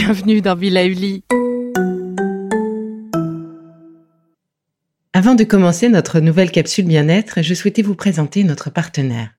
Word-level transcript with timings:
bienvenue 0.00 0.40
dans 0.40 0.54
Villa 0.54 0.84
Uli. 0.84 1.24
Avant 5.12 5.34
de 5.34 5.42
commencer 5.42 5.88
notre 5.88 6.20
nouvelle 6.20 6.52
capsule 6.52 6.84
bien-être, 6.84 7.42
je 7.42 7.52
souhaitais 7.52 7.82
vous 7.82 7.96
présenter 7.96 8.44
notre 8.44 8.70
partenaire. 8.70 9.30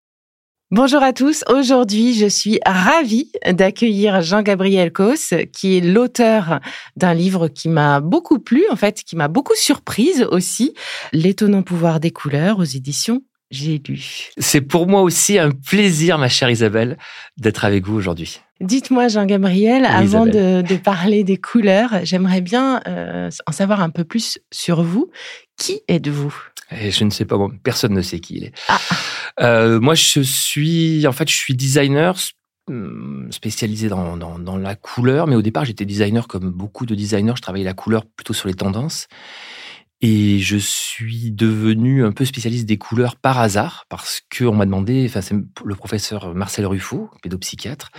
Bonjour 0.70 1.02
à 1.02 1.14
tous. 1.14 1.46
Aujourd'hui, 1.48 2.14
je 2.14 2.26
suis 2.26 2.60
ravie 2.66 3.32
d'accueillir 3.50 4.22
Jean-Gabriel 4.22 4.92
Cos, 4.92 5.34
qui 5.54 5.78
est 5.78 5.82
l'auteur 5.82 6.60
d'un 6.98 7.14
livre 7.14 7.48
qui 7.48 7.70
m'a 7.70 8.02
beaucoup 8.02 8.40
plu, 8.40 8.66
en 8.70 8.76
fait, 8.76 9.04
qui 9.06 9.16
m'a 9.16 9.30
beaucoup 9.30 9.56
surprise 9.56 10.28
aussi. 10.30 10.74
L'étonnant 11.14 11.64
pouvoir 11.64 12.02
des 12.02 12.12
couleurs 12.12 12.60
aux 12.60 12.66
éditions 12.66 13.22
J'ai 13.50 13.82
lu. 13.88 14.32
C'est 14.38 14.60
pour 14.60 14.88
moi 14.88 15.04
aussi 15.04 15.40
un 15.40 15.52
plaisir, 15.52 16.18
ma 16.18 16.28
chère 16.28 16.50
Isabelle, 16.50 16.98
d'être 17.38 17.64
avec 17.64 17.86
vous 17.86 17.96
aujourd'hui. 17.96 18.42
Dites-moi, 18.62 19.08
Jean-Gabriel, 19.08 19.86
avant 19.86 20.26
de, 20.26 20.78
parler 20.78 21.24
des 21.24 21.38
couleurs, 21.38 22.00
j'aimerais 22.04 22.42
bien 22.42 22.82
euh, 22.88 23.30
en 23.48 23.52
savoir 23.52 23.82
un 23.82 23.90
peu 23.90 24.04
plus 24.04 24.40
sur 24.52 24.84
vous. 24.84 25.10
Qui 25.58 25.82
êtes-vous? 25.88 26.36
Et 26.72 26.92
je 26.92 27.04
ne 27.04 27.10
sais 27.10 27.26
pas, 27.26 27.38
personne 27.64 27.94
ne 27.94 28.02
sait 28.02 28.20
qui 28.20 28.38
il 28.38 28.44
est. 28.46 28.54
Ah. 28.68 28.80
Euh, 29.42 29.80
moi, 29.80 29.96
je 29.96 30.22
suis, 30.22 31.08
en 31.08 31.12
fait, 31.12 31.30
je 31.30 31.36
suis 31.36 31.56
designer 31.56 32.16
hmm, 32.68 33.32
spécialisé 33.32 33.88
dans, 33.88 34.18
dans, 34.18 34.58
la 34.58 34.76
couleur, 34.76 35.28
mais 35.28 35.36
au 35.36 35.42
départ, 35.42 35.66
j'étais 35.66 35.86
designer 35.86 36.28
comme 36.28 36.52
beaucoup 36.52 36.86
de 36.86 36.96
designers. 36.96 37.34
Je 37.38 37.42
travaillais 37.42 37.66
la 37.66 37.74
couleur 37.74 38.06
plutôt 38.06 38.34
sur 38.34 38.48
les 38.48 38.56
tendances. 38.56 39.08
Et 40.02 40.40
je 40.40 40.58
suis 40.58 41.32
devenu 41.32 42.06
un 42.06 42.12
peu 42.12 42.24
spécialiste 42.24 42.66
des 42.66 42.78
couleurs 42.78 43.16
par 43.16 43.40
hasard, 43.40 43.86
parce 43.90 44.22
qu'on 44.38 44.54
m'a 44.54 44.66
demandé, 44.66 45.06
enfin, 45.10 45.22
c'est 45.22 45.36
le 45.36 45.76
professeur 45.76 46.34
Marcel 46.34 46.66
Ruffo, 46.66 47.10
pédopsychiatre, 47.22 47.92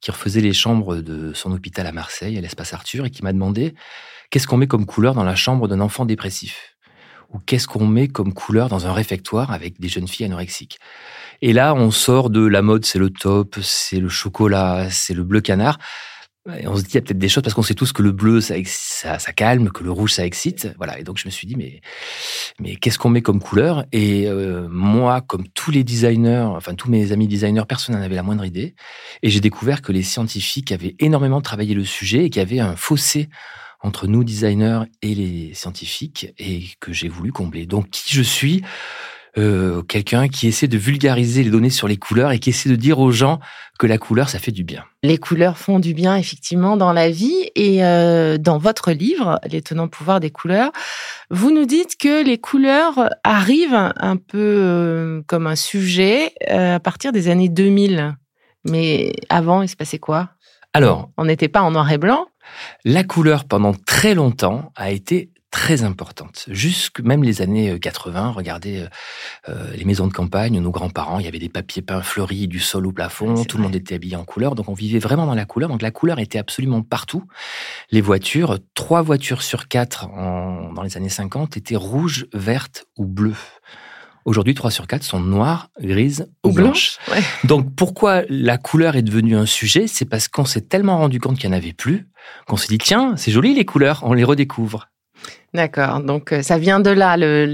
qui 0.00 0.10
refaisait 0.10 0.40
les 0.40 0.52
chambres 0.52 0.96
de 0.96 1.32
son 1.32 1.52
hôpital 1.52 1.86
à 1.86 1.92
Marseille, 1.92 2.36
à 2.38 2.40
l'espace 2.40 2.72
Arthur, 2.74 3.06
et 3.06 3.10
qui 3.10 3.22
m'a 3.22 3.32
demandé 3.32 3.74
qu'est-ce 4.30 4.46
qu'on 4.46 4.56
met 4.56 4.66
comme 4.66 4.86
couleur 4.86 5.14
dans 5.14 5.24
la 5.24 5.34
chambre 5.34 5.68
d'un 5.68 5.80
enfant 5.80 6.04
dépressif? 6.04 6.76
Ou 7.30 7.38
qu'est-ce 7.38 7.66
qu'on 7.66 7.86
met 7.86 8.06
comme 8.06 8.32
couleur 8.32 8.68
dans 8.68 8.86
un 8.86 8.92
réfectoire 8.92 9.50
avec 9.50 9.80
des 9.80 9.88
jeunes 9.88 10.06
filles 10.06 10.26
anorexiques? 10.26 10.78
Et 11.42 11.52
là, 11.52 11.74
on 11.74 11.90
sort 11.90 12.30
de 12.30 12.46
la 12.46 12.62
mode, 12.62 12.84
c'est 12.84 12.98
le 12.98 13.10
top, 13.10 13.56
c'est 13.62 13.98
le 13.98 14.08
chocolat, 14.08 14.88
c'est 14.90 15.14
le 15.14 15.24
bleu 15.24 15.40
canard. 15.40 15.78
On 16.66 16.76
se 16.76 16.82
dit, 16.82 16.90
il 16.90 16.94
y 16.94 16.98
a 16.98 17.00
peut-être 17.00 17.18
des 17.18 17.28
choses 17.28 17.42
parce 17.42 17.54
qu'on 17.54 17.62
sait 17.62 17.74
tous 17.74 17.92
que 17.92 18.02
le 18.02 18.12
bleu, 18.12 18.40
ça, 18.40 18.54
ça, 19.18 19.32
calme, 19.32 19.70
que 19.70 19.82
le 19.82 19.90
rouge, 19.90 20.12
ça 20.12 20.24
excite. 20.24 20.72
Voilà. 20.76 20.98
Et 20.98 21.02
donc, 21.02 21.18
je 21.18 21.26
me 21.26 21.30
suis 21.30 21.46
dit, 21.46 21.56
mais, 21.56 21.80
mais 22.60 22.76
qu'est-ce 22.76 22.98
qu'on 22.98 23.08
met 23.08 23.22
comme 23.22 23.40
couleur? 23.40 23.84
Et 23.92 24.28
euh, 24.28 24.68
moi, 24.70 25.20
comme 25.22 25.48
tous 25.48 25.70
les 25.70 25.82
designers, 25.82 26.46
enfin, 26.56 26.74
tous 26.74 26.90
mes 26.90 27.12
amis 27.12 27.26
designers, 27.26 27.64
personne 27.68 27.96
n'en 27.96 28.02
avait 28.02 28.14
la 28.14 28.22
moindre 28.22 28.44
idée. 28.44 28.74
Et 29.22 29.30
j'ai 29.30 29.40
découvert 29.40 29.82
que 29.82 29.92
les 29.92 30.02
scientifiques 30.02 30.72
avaient 30.72 30.94
énormément 30.98 31.40
travaillé 31.40 31.74
le 31.74 31.84
sujet 31.84 32.24
et 32.24 32.30
qu'il 32.30 32.40
y 32.40 32.44
avait 32.44 32.60
un 32.60 32.76
fossé 32.76 33.28
entre 33.80 34.06
nous 34.06 34.24
designers 34.24 34.82
et 35.02 35.14
les 35.14 35.54
scientifiques 35.54 36.32
et 36.38 36.64
que 36.80 36.92
j'ai 36.92 37.08
voulu 37.08 37.32
combler. 37.32 37.66
Donc 37.66 37.90
qui 37.90 38.14
je 38.14 38.22
suis? 38.22 38.62
Euh, 39.38 39.82
Quelqu'un 39.82 40.28
qui 40.28 40.48
essaie 40.48 40.68
de 40.68 40.78
vulgariser 40.78 41.42
les 41.42 41.50
données 41.50 41.70
sur 41.70 41.88
les 41.88 41.96
couleurs 41.96 42.32
et 42.32 42.38
qui 42.38 42.50
essaie 42.50 42.68
de 42.68 42.76
dire 42.76 42.98
aux 42.98 43.10
gens 43.10 43.38
que 43.78 43.86
la 43.86 43.98
couleur, 43.98 44.28
ça 44.28 44.38
fait 44.38 44.52
du 44.52 44.64
bien. 44.64 44.84
Les 45.02 45.18
couleurs 45.18 45.58
font 45.58 45.78
du 45.78 45.94
bien, 45.94 46.16
effectivement, 46.16 46.76
dans 46.76 46.92
la 46.92 47.10
vie. 47.10 47.50
Et 47.54 47.84
euh, 47.84 48.38
dans 48.38 48.58
votre 48.58 48.92
livre, 48.92 49.38
L'étonnant 49.50 49.88
pouvoir 49.88 50.20
des 50.20 50.30
couleurs, 50.30 50.72
vous 51.30 51.50
nous 51.50 51.66
dites 51.66 51.96
que 51.98 52.24
les 52.24 52.38
couleurs 52.38 53.10
arrivent 53.24 53.92
un 53.96 54.16
peu 54.16 54.38
euh, 54.38 55.22
comme 55.26 55.46
un 55.46 55.56
sujet 55.56 56.32
à 56.48 56.80
partir 56.80 57.12
des 57.12 57.28
années 57.28 57.48
2000. 57.48 58.14
Mais 58.64 59.12
avant, 59.28 59.62
il 59.62 59.68
se 59.68 59.76
passait 59.76 59.98
quoi? 59.98 60.30
Alors, 60.72 61.10
on 61.16 61.24
n'était 61.24 61.48
pas 61.48 61.62
en 61.62 61.70
noir 61.70 61.90
et 61.90 61.98
blanc? 61.98 62.26
La 62.84 63.04
couleur, 63.04 63.44
pendant 63.44 63.74
très 63.74 64.14
longtemps, 64.14 64.72
a 64.76 64.90
été 64.90 65.30
très 65.50 65.82
importante. 65.82 66.44
Jusque 66.48 67.00
même 67.00 67.22
les 67.22 67.40
années 67.40 67.78
80, 67.78 68.28
euh, 68.28 68.30
regardez 68.32 68.80
euh, 68.80 68.88
euh, 69.48 69.70
les 69.74 69.84
maisons 69.84 70.06
de 70.06 70.12
campagne, 70.12 70.58
nos 70.60 70.70
grands-parents, 70.70 71.18
il 71.18 71.24
y 71.24 71.28
avait 71.28 71.38
des 71.38 71.48
papiers 71.48 71.82
peints 71.82 72.02
fleuris 72.02 72.48
du 72.48 72.60
sol 72.60 72.86
au 72.86 72.92
plafond, 72.92 73.44
tout 73.44 73.56
le 73.56 73.62
monde 73.62 73.74
était 73.74 73.94
habillé 73.94 74.16
en 74.16 74.24
couleur, 74.24 74.54
donc 74.54 74.68
on 74.68 74.74
vivait 74.74 74.98
vraiment 74.98 75.26
dans 75.26 75.34
la 75.34 75.44
couleur. 75.44 75.68
Donc 75.68 75.82
la 75.82 75.90
couleur 75.90 76.18
était 76.18 76.38
absolument 76.38 76.82
partout. 76.82 77.24
Les 77.90 78.00
voitures, 78.00 78.58
trois 78.74 79.02
voitures 79.02 79.42
sur 79.42 79.68
quatre 79.68 80.08
dans 80.08 80.82
les 80.82 80.96
années 80.96 81.08
50 81.08 81.56
étaient 81.56 81.76
rouges, 81.76 82.26
vertes 82.32 82.86
ou 82.96 83.06
bleues. 83.06 83.34
Aujourd'hui, 84.26 84.54
3 84.54 84.72
sur 84.72 84.88
4 84.88 85.04
sont 85.04 85.20
noires, 85.20 85.70
grises 85.80 86.28
ou, 86.44 86.50
blanches. 86.50 86.98
Donc 87.44 87.72
pourquoi 87.76 88.22
la 88.28 88.58
couleur 88.58 88.96
est 88.96 89.02
devenue 89.02 89.36
un 89.36 89.46
sujet? 89.46 89.86
C'est 89.86 90.04
parce 90.04 90.26
qu'on 90.26 90.44
s'est 90.44 90.62
tellement 90.62 90.98
rendu 90.98 91.20
compte 91.20 91.38
qu'il 91.38 91.48
n'y 91.48 91.54
en 91.54 91.58
avait 91.58 91.72
plus 91.72 92.08
qu'on 92.48 92.56
s'est 92.56 92.66
dit, 92.66 92.78
tiens, 92.78 93.14
c'est 93.16 93.30
joli 93.30 93.54
les 93.54 93.64
couleurs, 93.64 94.00
on 94.02 94.14
les 94.14 94.24
redécouvre. 94.24 94.88
D'accord, 95.54 96.00
donc 96.00 96.32
euh, 96.32 96.42
ça 96.42 96.58
vient 96.58 96.80
de 96.80 96.90
là, 96.90 97.16
le, 97.16 97.46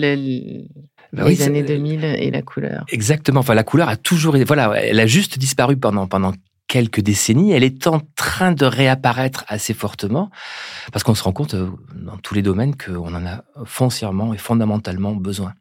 bah 1.12 1.28
les 1.28 1.42
années 1.42 1.62
2000 1.62 2.04
et 2.04 2.30
la 2.30 2.42
couleur. 2.42 2.84
Exactement, 2.90 3.40
enfin 3.40 3.54
la 3.54 3.64
couleur 3.64 3.88
a 3.88 3.96
toujours... 3.96 4.36
Voilà, 4.46 4.72
elle 4.74 5.00
a 5.00 5.06
juste 5.06 5.38
disparu 5.38 5.76
pendant, 5.76 6.06
pendant 6.06 6.32
quelques 6.68 7.00
décennies, 7.00 7.52
elle 7.52 7.64
est 7.64 7.86
en 7.86 8.00
train 8.16 8.52
de 8.52 8.64
réapparaître 8.64 9.44
assez 9.48 9.74
fortement 9.74 10.30
parce 10.90 11.02
qu'on 11.04 11.14
se 11.14 11.22
rend 11.22 11.32
compte 11.32 11.52
euh, 11.52 11.68
dans 11.94 12.16
tous 12.16 12.34
les 12.34 12.40
domaines 12.40 12.74
qu'on 12.76 13.14
en 13.14 13.26
a 13.26 13.44
foncièrement 13.64 14.32
et 14.32 14.38
fondamentalement 14.38 15.12
besoin. 15.12 15.52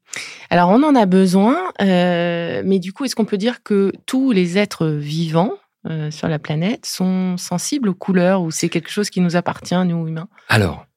Alors 0.49 0.69
on 0.69 0.81
en 0.83 0.95
a 0.95 1.05
besoin, 1.05 1.57
euh, 1.81 2.61
mais 2.65 2.79
du 2.79 2.93
coup, 2.93 3.03
est-ce 3.03 3.15
qu'on 3.15 3.25
peut 3.25 3.37
dire 3.37 3.61
que 3.63 3.91
tous 4.05 4.31
les 4.31 4.57
êtres 4.57 4.87
vivants 4.87 5.53
euh, 5.89 6.11
sur 6.11 6.27
la 6.27 6.39
planète 6.39 6.85
sont 6.85 7.37
sensibles 7.37 7.89
aux 7.89 7.95
couleurs 7.95 8.41
ou 8.41 8.51
c'est 8.51 8.69
quelque 8.69 8.91
chose 8.91 9.09
qui 9.09 9.19
nous 9.19 9.35
appartient, 9.35 9.75
nous 9.85 10.07
humains? 10.07 10.29
Alors, 10.47 10.79
euh, 10.79 10.90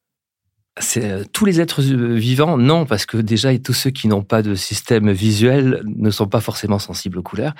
tous 1.31 1.45
les 1.45 1.61
êtres 1.61 1.81
euh, 1.81 2.15
vivants, 2.15 2.57
non, 2.57 2.85
parce 2.85 3.05
que 3.05 3.15
déjà, 3.15 3.57
tous 3.57 3.73
ceux 3.73 3.91
qui 3.91 4.09
n'ont 4.09 4.23
pas 4.23 4.41
de 4.41 4.55
système 4.55 5.09
visuel 5.09 5.81
ne 5.85 6.09
sont 6.09 6.27
pas 6.27 6.41
forcément 6.41 6.79
sensibles 6.79 7.17
aux 7.17 7.23
couleurs, 7.23 7.53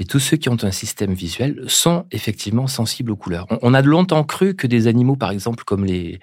mais 0.00 0.04
tous 0.04 0.18
ceux 0.18 0.36
qui 0.36 0.48
ont 0.48 0.56
un 0.62 0.72
système 0.72 1.14
visuel 1.14 1.62
sont 1.68 2.06
effectivement 2.10 2.66
sensibles 2.66 3.12
aux 3.12 3.16
couleurs. 3.16 3.46
On, 3.62 3.72
a 3.72 3.82
longtemps 3.82 4.24
cru 4.24 4.54
que 4.56 4.66
des 4.66 4.88
animaux, 4.88 5.14
par 5.14 5.30
exemple, 5.30 5.62
comme 5.64 5.84
les, 5.84 6.18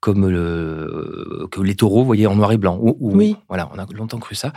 comme 0.00 0.30
le, 0.30 1.46
que 1.50 1.60
les 1.60 1.74
taureaux, 1.74 2.00
vous 2.00 2.06
voyez, 2.06 2.26
en 2.26 2.36
noir 2.36 2.52
et 2.52 2.58
blanc. 2.58 2.78
Ou, 2.80 2.96
oui. 3.00 3.36
Voilà, 3.48 3.70
on 3.74 3.78
a 3.78 3.86
longtemps 3.92 4.18
cru 4.18 4.34
ça. 4.34 4.54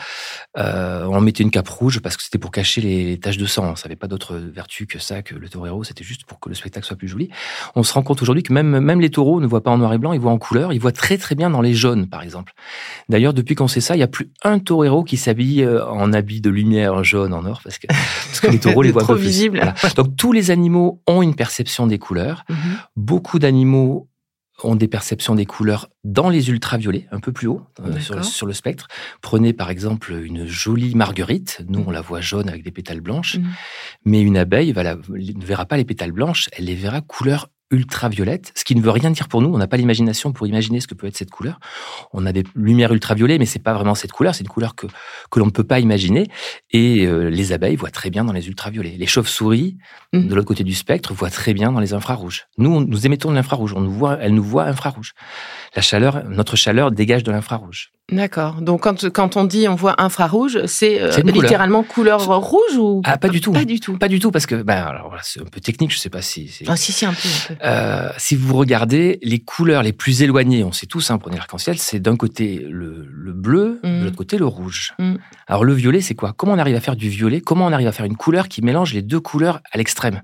Euh, 0.58 1.06
on 1.06 1.20
mettait 1.20 1.44
une 1.44 1.52
cape 1.52 1.68
rouge 1.68 2.00
parce 2.00 2.16
que 2.16 2.24
c'était 2.24 2.38
pour 2.38 2.52
cacher 2.52 2.80
les 2.80 3.20
taches 3.20 3.38
de 3.38 3.46
sang. 3.46 3.76
Ça 3.76 3.90
n'avait 3.90 3.98
pas 3.98 4.08
d'autre 4.08 4.36
vertu 4.36 4.88
que 4.88 5.00
ça, 5.00 5.22
que 5.22 5.36
le 5.36 5.50
taureau. 5.50 5.84
C'était 5.84 6.06
juste 6.06 6.24
pour 6.24 6.40
que 6.40 6.48
le 6.48 6.56
spectacle 6.56 6.86
soit 6.86 6.96
plus 6.96 7.10
joli. 7.10 7.30
On 7.76 7.84
se 7.84 7.92
rend 7.92 8.04
compte 8.04 8.22
aujourd'hui 8.22 8.44
que 8.44 8.54
même, 8.54 8.80
même 8.80 9.02
les 9.02 9.10
taureaux 9.10 9.42
ne 9.42 9.48
voient 9.48 9.64
pas 9.64 9.72
en 9.72 9.78
noir 9.78 9.92
et 9.92 9.98
blanc, 9.98 10.14
ils 10.14 10.20
voient 10.20 10.32
en 10.32 10.38
couleur, 10.38 10.72
ils 10.72 10.80
voient 10.80 10.94
très 10.94 11.18
très 11.18 11.25
bien 11.34 11.50
dans 11.50 11.62
les 11.62 11.74
jaunes, 11.74 12.08
par 12.08 12.22
exemple. 12.22 12.54
D'ailleurs, 13.10 13.34
depuis 13.34 13.56
qu'on 13.56 13.68
sait 13.68 13.82
ça, 13.82 13.96
il 13.96 13.98
n'y 13.98 14.04
a 14.04 14.08
plus 14.08 14.32
un 14.44 14.60
taureau 14.60 15.04
qui 15.04 15.18
s'habille 15.18 15.64
euh, 15.64 15.84
en 15.88 16.14
habit 16.14 16.42
de 16.42 16.52
lumière 16.52 17.04
jaune 17.04 17.34
en 17.34 17.44
or, 17.46 17.62
parce 17.64 17.80
que, 17.80 17.88
parce 17.88 18.40
que 18.42 18.48
les 18.48 18.60
taureaux 18.60 18.84
les 18.84 18.92
voient 18.92 19.02
trop 19.02 19.16
visibles. 19.16 19.74
Donc, 19.96 20.16
tous 20.16 20.32
les 20.32 20.52
animaux 20.52 21.02
ont 21.08 21.24
une 21.24 21.36
perception 21.36 21.88
des 21.88 21.98
couleurs. 21.98 22.44
Mhm. 22.50 22.58
Beaucoup 22.96 23.40
d'animaux 23.40 24.10
ont 24.64 24.76
des 24.76 24.88
perceptions 24.88 25.36
des 25.36 25.46
couleurs 25.46 25.90
dans 26.04 26.30
les 26.30 26.50
ultraviolets, 26.50 27.08
un 27.12 27.20
peu 27.20 27.32
plus 27.32 27.48
haut 27.48 27.62
euh, 27.82 28.00
sur, 28.24 28.46
le 28.46 28.54
spectre. 28.54 28.88
Prenez 29.22 29.54
par 29.54 29.70
exemple 29.70 30.14
une 30.14 30.46
jolie 30.46 30.96
marguerite, 30.96 31.62
nous 31.68 31.84
on 31.86 31.92
la 31.92 32.02
voit 32.02 32.22
jaune 32.22 32.48
avec 32.48 32.64
des 32.64 32.72
pétales 32.72 33.02
blanches, 33.02 33.38
mhm. 33.38 33.48
mais 34.06 34.22
une 34.22 34.38
abeille 34.38 34.74
ne 34.74 35.46
verra 35.46 35.66
pas 35.66 35.78
les 35.78 35.86
pétales 35.86 36.14
blanches, 36.14 36.50
elle 36.54 36.66
les 36.66 36.76
verra 36.76 37.02
couleur 37.02 37.50
ultraviolette, 37.72 38.52
ce 38.56 38.64
qui 38.64 38.76
ne 38.76 38.82
veut 38.82 38.92
rien 38.92 39.10
dire 39.12 39.28
pour 39.28 39.42
nous. 39.42 39.54
On 39.54 39.58
n'a 39.58 39.68
pas 39.68 39.78
l'imagination 39.78 40.32
pour 40.32 40.48
imaginer 40.48 40.80
ce 40.80 40.88
que 40.88 40.94
peut 40.94 41.08
être 41.08 41.18
cette 41.18 41.32
couleur. 41.32 41.60
On 42.14 42.26
a 42.26 42.32
des 42.32 42.44
lumières 42.56 42.94
ultraviolettes, 42.94 43.40
mais 43.40 43.46
c'est 43.46 43.60
pas 43.60 43.74
vraiment 43.74 43.96
cette 43.96 44.12
couleur. 44.12 44.36
C'est 44.36 44.44
une 44.44 44.50
couleur 44.50 44.76
que, 44.76 44.88
que 45.32 45.40
l'on 45.40 45.48
ne 45.48 45.52
peut 45.52 45.64
pas 45.64 45.80
imaginer. 45.80 46.28
Et 46.72 47.06
euh, 47.06 47.30
les 47.30 47.54
abeilles 47.54 47.76
voient 47.76 47.92
très 47.92 48.10
bien 48.10 48.24
dans 48.24 48.34
les 48.34 48.48
ultraviolets. 48.48 48.96
Les 48.98 49.08
chauves-souris, 49.08 49.78
mmh. 50.14 50.28
de 50.28 50.36
l'autre 50.36 50.48
côté 50.48 50.64
du 50.64 50.74
spectre, 50.74 51.14
voient 51.14 51.30
très 51.30 51.54
bien 51.54 51.72
dans 51.72 51.80
les 51.80 51.94
infrarouges. 51.94 52.48
Nous, 52.58 52.86
nous 52.86 53.06
émettons 53.06 53.30
de 53.30 53.36
l'infrarouge. 53.36 53.74
On 53.74 53.82
nous 53.82 53.92
voit, 53.92 54.18
elles 54.22 54.34
nous 54.34 54.44
voient 54.44 54.66
infrarouge. 54.66 55.14
La 55.76 55.82
chaleur, 55.82 56.24
notre 56.30 56.56
chaleur 56.56 56.92
dégage 56.92 57.24
de 57.24 57.32
l'infrarouge. 57.32 57.92
D'accord. 58.12 58.62
Donc 58.62 58.84
quand, 58.84 59.10
quand 59.10 59.36
on 59.36 59.46
dit 59.46 59.68
on 59.68 59.74
voit 59.74 60.00
infrarouge, 60.00 60.64
c'est 60.68 61.02
euh, 61.02 61.10
littéralement 61.24 61.82
couleur. 61.82 62.24
rouge 62.40 62.78
ou 62.78 63.02
ah, 63.04 63.18
pas 63.18 63.30
du 63.30 63.42
tout. 63.42 63.52
Pas 63.52 63.66
du 63.66 63.80
tout. 63.80 63.98
Pas 63.98 64.08
du 64.08 64.20
tout 64.20 64.30
parce 64.30 64.46
que 64.46 64.62
ben 64.62 64.84
alors 64.84 65.16
c'est 65.24 65.42
un 65.42 65.46
peu 65.46 65.60
technique, 65.60 65.92
je 65.92 65.98
sais 65.98 66.12
pas 66.12 66.22
si. 66.22 66.52
Ah 66.68 66.76
si 66.76 66.92
si 66.92 67.06
un 67.06 67.14
peu. 67.14 67.28
Un 67.28 67.56
peu. 67.56 67.66
Euh, 67.66 68.10
si 68.18 68.36
vous 68.36 68.56
regardez 68.56 69.18
les 69.24 69.40
couleurs 69.40 69.82
les 69.82 69.92
plus 69.92 70.22
éloignées, 70.22 70.64
on 70.64 70.72
sait 70.72 70.86
tous, 70.86 71.10
hein, 71.10 71.18
prenez 71.18 71.38
l'arc-en-ciel, 71.38 71.80
c'est 71.80 72.00
d'un 72.00 72.16
côté 72.16 72.68
le, 72.70 73.08
le 73.12 73.34
bleu, 73.34 73.80
de 73.84 73.90
mm. 73.90 74.04
l'autre 74.04 74.18
côté 74.18 74.38
le 74.38 74.46
rouge. 74.46 74.94
Mm. 75.00 75.16
Alors 75.48 75.64
le 75.64 75.74
violet, 75.74 76.02
c'est 76.02 76.16
quoi? 76.16 76.34
Comment 76.38 76.54
on 76.54 76.60
arrive 76.60 76.76
à 76.76 76.82
faire 76.82 76.96
du 76.96 77.10
violet? 77.10 77.42
Comment 77.42 77.66
on 77.66 77.72
arrive 77.72 77.88
à 77.88 77.92
faire 77.92 78.06
une 78.06 78.18
couleur 78.18 78.50
qui 78.50 78.62
mélange 78.62 78.94
les 78.94 79.02
deux 79.02 79.20
couleurs 79.20 79.62
à 79.72 79.80
l'extrême? 79.80 80.22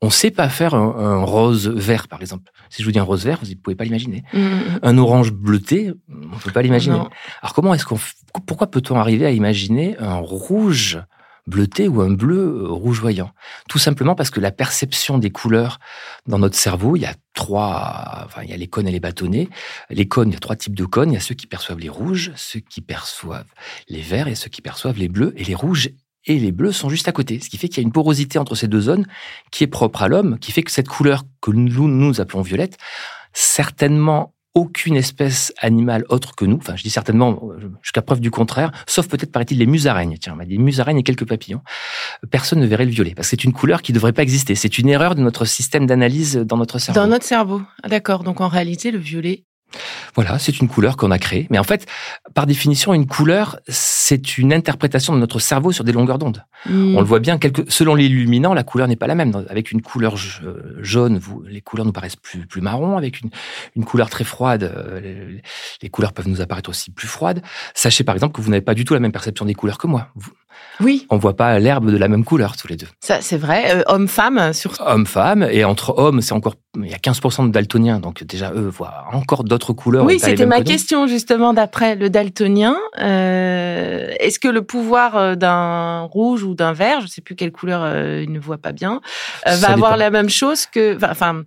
On 0.00 0.06
ne 0.06 0.12
sait 0.12 0.30
pas 0.30 0.48
faire 0.48 0.74
un, 0.74 1.24
rose 1.24 1.68
vert, 1.68 2.06
par 2.06 2.20
exemple. 2.20 2.52
Si 2.70 2.82
je 2.82 2.86
vous 2.86 2.92
dis 2.92 2.98
un 2.98 3.04
rose 3.04 3.24
vert, 3.24 3.40
vous 3.42 3.48
ne 3.48 3.54
pouvez 3.54 3.74
pas 3.74 3.84
l'imaginer. 3.84 4.22
Mm, 4.32 4.38
mm, 4.38 4.42
mm. 4.42 4.78
Un 4.82 4.98
orange 4.98 5.32
bleuté, 5.32 5.92
on 6.08 6.36
ne 6.36 6.40
peut 6.40 6.52
pas 6.52 6.62
l'imaginer. 6.62 7.00
Alors 7.42 7.54
comment 7.54 7.74
est-ce 7.74 7.84
qu'on, 7.84 7.98
pourquoi 8.46 8.68
peut-on 8.68 8.96
arriver 8.96 9.26
à 9.26 9.30
imaginer 9.30 9.96
un 9.98 10.16
rouge 10.16 11.00
bleuté 11.48 11.88
ou 11.88 12.00
un 12.00 12.10
bleu 12.10 12.66
rougeoyant? 12.70 13.32
Tout 13.68 13.78
simplement 13.78 14.14
parce 14.14 14.30
que 14.30 14.38
la 14.38 14.52
perception 14.52 15.18
des 15.18 15.30
couleurs 15.30 15.80
dans 16.26 16.38
notre 16.38 16.56
cerveau, 16.56 16.94
il 16.94 17.02
y 17.02 17.06
a 17.06 17.14
trois, 17.34 18.22
enfin, 18.24 18.42
il 18.44 18.50
y 18.50 18.52
a 18.52 18.56
les 18.56 18.68
cônes 18.68 18.86
et 18.86 18.92
les 18.92 19.00
bâtonnets. 19.00 19.48
Les 19.90 20.06
cônes, 20.06 20.28
il 20.28 20.34
y 20.34 20.36
a 20.36 20.40
trois 20.40 20.56
types 20.56 20.76
de 20.76 20.84
cônes. 20.84 21.10
Il 21.10 21.14
y 21.14 21.18
a 21.18 21.20
ceux 21.20 21.34
qui 21.34 21.48
perçoivent 21.48 21.80
les 21.80 21.88
rouges, 21.88 22.30
ceux 22.36 22.60
qui 22.60 22.82
perçoivent 22.82 23.50
les 23.88 24.02
verts 24.02 24.28
et 24.28 24.36
ceux 24.36 24.50
qui 24.50 24.62
perçoivent 24.62 24.98
les 24.98 25.08
bleus. 25.08 25.32
Et 25.36 25.42
les 25.42 25.56
rouges 25.56 25.90
et 26.28 26.38
les 26.38 26.52
bleus 26.52 26.72
sont 26.72 26.88
juste 26.88 27.08
à 27.08 27.12
côté. 27.12 27.40
Ce 27.40 27.48
qui 27.48 27.56
fait 27.56 27.68
qu'il 27.68 27.78
y 27.78 27.84
a 27.84 27.86
une 27.86 27.92
porosité 27.92 28.38
entre 28.38 28.54
ces 28.54 28.68
deux 28.68 28.82
zones 28.82 29.06
qui 29.50 29.64
est 29.64 29.68
propre 29.68 30.02
à 30.02 30.08
l'homme, 30.08 30.38
qui 30.38 30.52
fait 30.52 30.62
que 30.62 30.70
cette 30.70 30.88
couleur 30.88 31.24
que 31.40 31.50
nous, 31.50 32.20
appelons 32.20 32.42
violette, 32.42 32.76
certainement 33.32 34.34
aucune 34.54 34.96
espèce 34.96 35.52
animale 35.60 36.04
autre 36.08 36.34
que 36.34 36.44
nous, 36.44 36.56
enfin 36.56 36.74
je 36.74 36.82
dis 36.82 36.90
certainement 36.90 37.40
jusqu'à 37.80 38.02
preuve 38.02 38.20
du 38.20 38.30
contraire, 38.30 38.72
sauf 38.86 39.06
peut-être 39.06 39.30
paraît-il 39.30 39.58
les 39.58 39.66
musaraignes, 39.66 40.16
tiens, 40.20 40.32
on 40.32 40.36
m'a 40.36 40.46
dit 40.46 40.58
musaraignes 40.58 40.98
et 40.98 41.02
quelques 41.04 41.28
papillons, 41.28 41.60
personne 42.30 42.58
ne 42.58 42.66
verrait 42.66 42.86
le 42.86 42.90
violet, 42.90 43.12
parce 43.14 43.28
que 43.28 43.30
c'est 43.30 43.44
une 43.44 43.52
couleur 43.52 43.82
qui 43.82 43.92
ne 43.92 43.94
devrait 43.94 44.12
pas 44.12 44.22
exister, 44.22 44.56
c'est 44.56 44.78
une 44.78 44.88
erreur 44.88 45.14
de 45.14 45.20
notre 45.20 45.44
système 45.44 45.86
d'analyse 45.86 46.38
dans 46.38 46.56
notre 46.56 46.80
cerveau. 46.80 47.00
Dans 47.00 47.06
notre 47.06 47.24
cerveau, 47.24 47.62
d'accord, 47.86 48.24
donc 48.24 48.40
en 48.40 48.48
réalité 48.48 48.90
le 48.90 48.98
violet 48.98 49.44
voilà, 50.14 50.38
c'est 50.38 50.58
une 50.60 50.68
couleur 50.68 50.96
qu'on 50.96 51.10
a 51.10 51.18
créée. 51.18 51.46
Mais 51.50 51.58
en 51.58 51.64
fait, 51.64 51.86
par 52.34 52.46
définition, 52.46 52.94
une 52.94 53.06
couleur, 53.06 53.60
c'est 53.68 54.38
une 54.38 54.52
interprétation 54.52 55.14
de 55.14 55.18
notre 55.18 55.38
cerveau 55.38 55.72
sur 55.72 55.84
des 55.84 55.92
longueurs 55.92 56.18
d'onde. 56.18 56.44
Hmm. 56.66 56.96
On 56.96 57.00
le 57.00 57.06
voit 57.06 57.20
bien, 57.20 57.38
selon 57.68 57.94
l'illuminant, 57.94 58.54
la 58.54 58.64
couleur 58.64 58.88
n'est 58.88 58.96
pas 58.96 59.06
la 59.06 59.14
même. 59.14 59.44
Avec 59.48 59.70
une 59.70 59.82
couleur 59.82 60.16
jaune, 60.78 61.20
les 61.48 61.60
couleurs 61.60 61.86
nous 61.86 61.92
paraissent 61.92 62.16
plus, 62.16 62.46
plus 62.46 62.60
marron. 62.60 62.96
Avec 62.96 63.20
une, 63.20 63.84
couleur 63.84 64.10
très 64.10 64.24
froide, 64.24 64.64
euh, 64.64 65.38
les, 65.82 65.88
couleurs 65.88 66.12
peuvent 66.12 66.28
nous 66.28 66.40
apparaître 66.40 66.70
aussi 66.70 66.90
plus 66.90 67.08
froides. 67.08 67.42
Sachez 67.74 68.04
par 68.04 68.14
exemple 68.14 68.34
que 68.34 68.40
vous 68.40 68.50
n'avez 68.50 68.62
pas 68.62 68.74
du 68.74 68.84
tout 68.84 68.94
la 68.94 69.00
même 69.00 69.12
perception 69.12 69.44
des 69.44 69.54
couleurs 69.54 69.78
que 69.78 69.86
moi. 69.86 70.08
Oui. 70.80 71.06
On 71.10 71.16
voit 71.16 71.36
pas 71.36 71.58
l'herbe 71.58 71.90
de 71.90 71.96
la 71.96 72.08
même 72.08 72.24
couleur 72.24 72.56
tous 72.56 72.68
les 72.68 72.76
deux. 72.76 72.86
Ça, 73.00 73.20
c'est 73.20 73.36
vrai. 73.36 73.76
Euh, 73.76 73.82
homme-femme, 73.86 74.52
surtout. 74.52 74.82
Homme-femme. 74.84 75.46
Et 75.50 75.64
entre 75.64 75.94
hommes, 75.98 76.20
c'est 76.20 76.32
encore, 76.32 76.54
il 76.76 76.88
y 76.88 76.94
a 76.94 76.98
15% 76.98 77.46
de 77.46 77.52
daltoniens. 77.52 77.98
Donc 77.98 78.22
déjà, 78.24 78.52
eux 78.52 78.68
voient 78.68 79.04
encore 79.12 79.44
d'autres 79.44 79.72
couleurs. 79.72 80.04
Oui, 80.04 80.18
c'était 80.18 80.46
ma 80.46 80.62
question 80.62 81.06
justement 81.06 81.52
d'après 81.52 81.96
le 81.96 82.10
daltonien. 82.10 82.76
Euh, 83.00 84.14
est-ce 84.20 84.38
que 84.38 84.48
le 84.48 84.62
pouvoir 84.62 85.16
euh, 85.16 85.34
d'un 85.34 86.02
rouge 86.02 86.42
ou 86.42 86.54
d'un 86.54 86.72
vert, 86.72 87.00
je 87.00 87.06
ne 87.06 87.10
sais 87.10 87.20
plus 87.20 87.34
quelle 87.34 87.52
couleur 87.52 87.82
euh, 87.82 88.22
il 88.22 88.32
ne 88.32 88.40
voit 88.40 88.58
pas 88.58 88.72
bien, 88.72 89.00
va 89.46 89.70
avoir 89.70 89.96
la 89.96 90.10
même 90.10 90.28
chose 90.28 90.66
que, 90.66 90.96
enfin, 91.04 91.42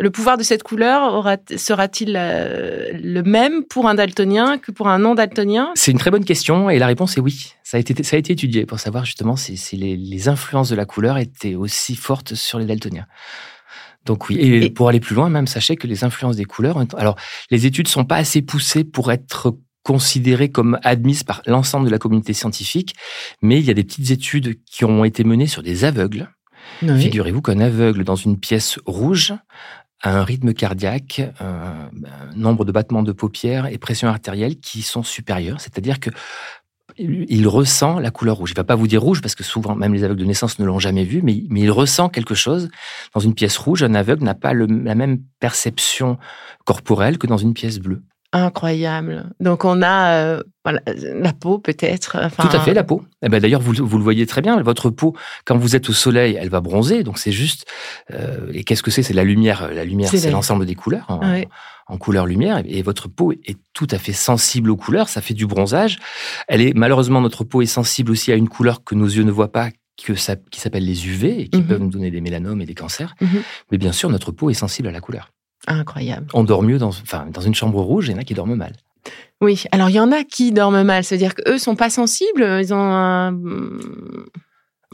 le 0.00 0.10
pouvoir 0.10 0.36
de 0.36 0.42
cette 0.42 0.62
couleur 0.62 1.26
sera-t-il 1.56 2.12
le 2.12 3.22
même 3.22 3.64
pour 3.64 3.88
un 3.88 3.94
daltonien 3.94 4.58
que 4.58 4.70
pour 4.70 4.88
un 4.88 4.98
non 4.98 5.14
daltonien 5.14 5.70
C'est 5.74 5.90
une 5.90 5.98
très 5.98 6.10
bonne 6.10 6.24
question 6.24 6.70
et 6.70 6.78
la 6.78 6.86
réponse 6.86 7.16
est 7.16 7.20
oui. 7.20 7.54
Ça 7.64 7.78
a 7.78 7.80
été, 7.80 8.00
ça 8.04 8.16
a 8.16 8.18
été 8.18 8.32
étudié 8.32 8.64
pour 8.64 8.78
savoir 8.78 9.04
justement 9.04 9.34
si, 9.36 9.58
les, 9.76 9.96
les 9.96 10.28
influences 10.28 10.68
de 10.70 10.76
la 10.76 10.84
couleur 10.84 11.18
étaient 11.18 11.56
aussi 11.56 11.96
fortes 11.96 12.34
sur 12.34 12.58
les 12.58 12.66
daltoniens. 12.66 13.06
Donc 14.04 14.28
oui, 14.28 14.36
et, 14.36 14.70
pour 14.70 14.88
aller 14.88 15.00
plus 15.00 15.14
loin, 15.14 15.28
même 15.28 15.46
sachez 15.46 15.76
que 15.76 15.86
les 15.86 16.04
influences 16.04 16.36
des 16.36 16.44
couleurs. 16.44 16.82
Alors, 16.96 17.16
les 17.50 17.66
études 17.66 17.88
sont 17.88 18.04
pas 18.04 18.16
assez 18.16 18.40
poussées 18.40 18.84
pour 18.84 19.12
être 19.12 19.58
considérées 19.82 20.50
comme 20.50 20.78
admises 20.82 21.24
par 21.24 21.42
l'ensemble 21.46 21.86
de 21.86 21.90
la 21.90 21.98
communauté 21.98 22.32
scientifique, 22.32 22.94
mais 23.42 23.58
il 23.58 23.64
y 23.64 23.70
a 23.70 23.74
des 23.74 23.84
petites 23.84 24.10
études 24.10 24.58
qui 24.64 24.84
ont 24.84 25.04
été 25.04 25.24
menées 25.24 25.46
sur 25.46 25.62
des 25.62 25.84
aveugles. 25.84 26.30
Figurez-vous 26.80 27.42
qu'un 27.42 27.60
aveugle 27.60 28.04
dans 28.04 28.16
une 28.16 28.38
pièce 28.38 28.78
rouge 28.86 29.34
un 30.04 30.22
rythme 30.22 30.52
cardiaque, 30.52 31.22
un 31.40 31.90
nombre 32.36 32.64
de 32.64 32.72
battements 32.72 33.02
de 33.02 33.12
paupières 33.12 33.66
et 33.66 33.78
pression 33.78 34.08
artérielle 34.08 34.60
qui 34.60 34.82
sont 34.82 35.02
supérieurs. 35.02 35.60
C'est-à-dire 35.60 35.98
que 36.00 36.10
il 36.98 37.46
ressent 37.46 38.00
la 38.00 38.10
couleur 38.10 38.36
rouge. 38.36 38.50
Il 38.50 38.56
va 38.56 38.64
pas 38.64 38.74
vous 38.74 38.88
dire 38.88 39.02
rouge 39.02 39.20
parce 39.20 39.34
que 39.34 39.44
souvent, 39.44 39.74
même 39.76 39.94
les 39.94 40.04
aveugles 40.04 40.20
de 40.20 40.26
naissance 40.26 40.58
ne 40.58 40.64
l'ont 40.64 40.78
jamais 40.78 41.04
vu, 41.04 41.22
mais, 41.22 41.34
il 41.34 41.70
ressent 41.70 42.08
quelque 42.08 42.34
chose. 42.34 42.70
Dans 43.14 43.20
une 43.20 43.34
pièce 43.34 43.56
rouge, 43.56 43.82
un 43.82 43.94
aveugle 43.94 44.24
n'a 44.24 44.34
pas 44.34 44.52
la 44.52 44.94
même 44.94 45.22
perception 45.38 46.18
corporelle 46.64 47.18
que 47.18 47.26
dans 47.26 47.36
une 47.36 47.54
pièce 47.54 47.78
bleue. 47.78 48.02
Incroyable. 48.32 49.30
Donc 49.40 49.64
on 49.64 49.80
a 49.80 50.12
euh, 50.12 50.42
la 50.64 51.32
peau 51.32 51.58
peut-être. 51.58 52.18
Tout 52.36 52.56
à 52.56 52.60
fait, 52.60 52.74
la 52.74 52.84
peau. 52.84 53.02
Eh 53.22 53.28
ben, 53.28 53.40
D'ailleurs, 53.40 53.62
vous, 53.62 53.72
vous, 53.78 53.96
le 53.96 54.04
voyez 54.04 54.26
très 54.26 54.42
bien, 54.42 54.60
votre 54.62 54.90
peau, 54.90 55.16
quand 55.46 55.56
vous 55.56 55.76
êtes 55.76 55.88
au 55.88 55.94
soleil, 55.94 56.36
elle 56.38 56.50
va 56.50 56.60
bronzer. 56.60 57.04
Donc 57.04 57.18
c'est 57.18 57.32
juste... 57.32 57.64
Euh, 58.12 58.50
et 58.52 58.64
qu'est-ce 58.64 58.82
que 58.82 58.90
c'est? 58.90 59.02
C'est 59.02 59.14
la 59.14 59.24
lumière. 59.24 59.70
La 59.72 59.84
lumière, 59.84 60.10
c'est 60.10 60.30
l'ensemble 60.30 60.66
des 60.66 60.74
couleurs 60.74 61.06
en, 61.08 61.20
en, 61.86 61.96
couleur 61.96 62.26
lumière. 62.26 62.62
Et 62.66 62.82
votre 62.82 63.08
peau 63.08 63.32
est 63.32 63.56
tout 63.72 63.88
à 63.90 63.98
fait 63.98 64.12
sensible 64.12 64.70
aux 64.70 64.76
couleurs. 64.76 65.08
Ça 65.08 65.22
fait 65.22 65.34
du 65.34 65.46
bronzage. 65.46 65.98
Elle 66.48 66.60
est 66.60 66.74
Malheureusement, 66.74 67.22
notre 67.22 67.44
peau 67.44 67.62
est 67.62 67.66
sensible 67.66 68.10
aussi 68.10 68.30
à 68.30 68.34
une 68.34 68.48
couleur 68.48 68.84
que 68.84 68.94
nos 68.94 69.06
yeux 69.06 69.24
ne 69.24 69.32
voient 69.32 69.52
pas, 69.52 69.70
que 70.02 70.14
ça, 70.14 70.36
qui 70.36 70.60
s'appelle 70.60 70.84
les 70.84 71.06
UV 71.06 71.40
et 71.40 71.48
qui 71.48 71.60
mhm. 71.60 71.66
peuvent 71.66 71.80
nous 71.80 71.90
donner 71.90 72.10
des 72.10 72.20
mélanomes 72.20 72.60
et 72.60 72.66
des 72.66 72.74
cancers. 72.74 73.14
Mhm. 73.22 73.42
Mais 73.72 73.78
bien 73.78 73.92
sûr, 73.92 74.10
notre 74.10 74.32
peau 74.32 74.50
est 74.50 74.54
sensible 74.54 74.88
à 74.88 74.92
la 74.92 75.00
couleur. 75.00 75.30
Incroyable. 75.68 76.26
On 76.32 76.44
dort 76.44 76.62
mieux 76.62 76.78
dans, 76.78 76.88
enfin, 76.88 77.26
dans 77.30 77.42
une 77.42 77.54
chambre 77.54 77.80
rouge, 77.80 78.08
il 78.08 78.12
y 78.12 78.14
en 78.14 78.18
a 78.18 78.24
qui 78.24 78.34
dorment 78.34 78.56
mal. 78.56 78.72
Oui, 79.40 79.64
alors 79.70 79.88
il 79.88 79.94
y 79.94 80.00
en 80.00 80.10
a 80.10 80.24
qui 80.24 80.50
dorment 80.50 80.82
mal, 80.82 81.04
c'est-à-dire 81.04 81.34
qu'eux 81.34 81.58
sont 81.58 81.76
pas 81.76 81.90
sensibles, 81.90 82.42
ils 82.60 82.74
ont 82.74 82.92
un... 82.92 83.38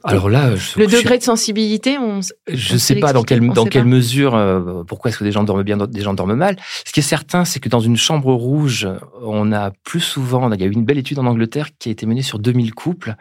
Alors 0.06 0.28
là, 0.28 0.50
le 0.76 0.86
degré 0.86 1.16
de 1.16 1.22
sensibilité, 1.22 1.96
on. 1.96 2.20
Je 2.46 2.74
ne 2.74 2.78
sais 2.78 2.96
pas 2.96 3.14
dans 3.14 3.22
quelle 3.22 3.40
dans 3.48 3.64
quelle 3.64 3.86
mesure. 3.86 4.34
Euh, 4.34 4.84
pourquoi 4.86 5.08
est-ce 5.08 5.18
que 5.18 5.24
des 5.24 5.32
gens 5.32 5.44
dorment 5.44 5.62
bien, 5.62 5.78
des 5.78 6.02
gens 6.02 6.12
dorment 6.12 6.34
mal 6.34 6.56
Ce 6.84 6.92
qui 6.92 7.00
est 7.00 7.04
certain, 7.04 7.46
c'est 7.46 7.58
que 7.58 7.70
dans 7.70 7.80
une 7.80 7.96
chambre 7.96 8.34
rouge, 8.34 8.86
on 9.22 9.50
a 9.50 9.70
plus 9.82 10.00
souvent. 10.00 10.52
Il 10.52 10.60
y 10.60 10.64
a 10.64 10.66
eu 10.66 10.72
une 10.72 10.84
belle 10.84 10.98
étude 10.98 11.18
en 11.20 11.24
Angleterre 11.24 11.68
qui 11.78 11.88
a 11.88 11.92
été 11.92 12.04
menée 12.04 12.20
sur 12.20 12.38
2000 12.38 12.74
couples 12.74 13.16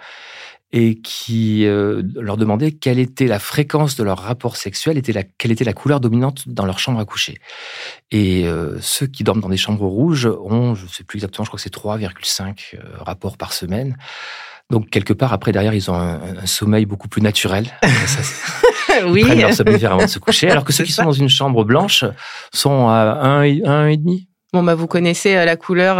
et 0.73 0.95
qui 0.95 1.67
euh, 1.67 2.01
leur 2.15 2.35
demandait 2.35 2.71
quelle 2.71 2.97
était 2.97 3.27
la 3.27 3.37
fréquence 3.37 3.95
de 3.95 4.03
leur 4.03 4.17
rapport 4.17 4.57
sexuel, 4.57 4.97
était 4.97 5.13
la, 5.13 5.21
quelle 5.23 5.51
était 5.51 5.63
la 5.63 5.73
couleur 5.73 5.99
dominante 5.99 6.49
dans 6.49 6.65
leur 6.65 6.79
chambre 6.79 6.99
à 6.99 7.05
coucher. 7.05 7.37
Et 8.09 8.47
euh, 8.47 8.79
ceux 8.81 9.05
qui 9.05 9.23
dorment 9.23 9.39
dans 9.39 9.49
des 9.49 9.57
chambres 9.57 9.85
rouges 9.85 10.25
ont, 10.25 10.73
je 10.73 10.85
ne 10.85 10.89
sais 10.89 11.03
plus 11.03 11.17
exactement, 11.17 11.45
je 11.45 11.51
crois 11.51 11.57
que 11.57 11.61
c'est 11.61 11.73
3,5 11.73 12.73
euh, 12.73 12.79
rapports 12.97 13.37
par 13.37 13.53
semaine. 13.53 13.95
Donc 14.71 14.89
quelque 14.89 15.13
part 15.13 15.31
après 15.31 15.51
derrière 15.51 15.75
ils 15.75 15.91
ont 15.91 15.95
un, 15.95 16.45
sommeil 16.45 16.87
beaucoup 16.87 17.07
plus 17.07 17.21
naturel. 17.21 17.67
oui. 19.05 19.21
Prennent 19.21 19.41
leur 19.41 19.53
somnifère 19.53 19.91
avant 19.93 20.05
de 20.05 20.09
se 20.09 20.17
coucher, 20.17 20.49
alors 20.49 20.63
que 20.63 20.73
ceux 20.73 20.85
qui 20.85 20.91
sont 20.91 21.03
dans 21.03 21.11
une 21.11 21.29
chambre 21.29 21.63
blanche 21.63 22.03
sont 22.51 22.87
à 22.87 23.41
1,5 23.43 23.67
un, 23.67 23.87
et 23.87 23.97
demi. 23.97 24.27
Bon 24.53 24.63
bah 24.63 24.73
vous 24.73 24.87
connaissez 24.87 25.35
la 25.35 25.55
couleur 25.55 25.99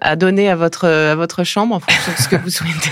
à 0.00 0.16
donner 0.16 0.50
à 0.50 0.56
votre 0.56 0.86
à 0.86 1.14
votre 1.14 1.44
chambre 1.44 1.76
en 1.76 1.80
fonction 1.80 2.12
de 2.12 2.18
ce 2.18 2.28
que 2.28 2.36
vous 2.36 2.50
souhaitez 2.50 2.90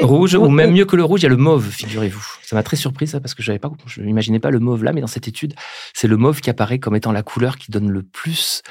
rouge, 0.00 0.34
ou 0.34 0.48
même 0.48 0.72
mieux 0.72 0.84
que 0.84 0.96
le 0.96 1.04
rouge, 1.04 1.20
il 1.20 1.24
y 1.24 1.26
a 1.26 1.30
le 1.30 1.36
mauve, 1.36 1.68
figurez-vous. 1.70 2.24
Ça 2.42 2.56
m'a 2.56 2.62
très 2.62 2.76
surpris 2.76 3.06
ça, 3.06 3.20
parce 3.20 3.34
que 3.34 3.42
j'avais 3.42 3.58
pas, 3.58 3.70
je 3.86 4.00
n'imaginais 4.00 4.40
pas 4.40 4.50
le 4.50 4.58
mauve 4.58 4.84
là, 4.84 4.92
mais 4.92 5.00
dans 5.00 5.06
cette 5.06 5.28
étude, 5.28 5.54
c'est 5.94 6.08
le 6.08 6.16
mauve 6.16 6.40
qui 6.40 6.50
apparaît 6.50 6.78
comme 6.78 6.96
étant 6.96 7.12
la 7.12 7.22
couleur 7.22 7.56
qui 7.56 7.70
donne 7.70 7.90
le 7.90 8.02
plus 8.02 8.62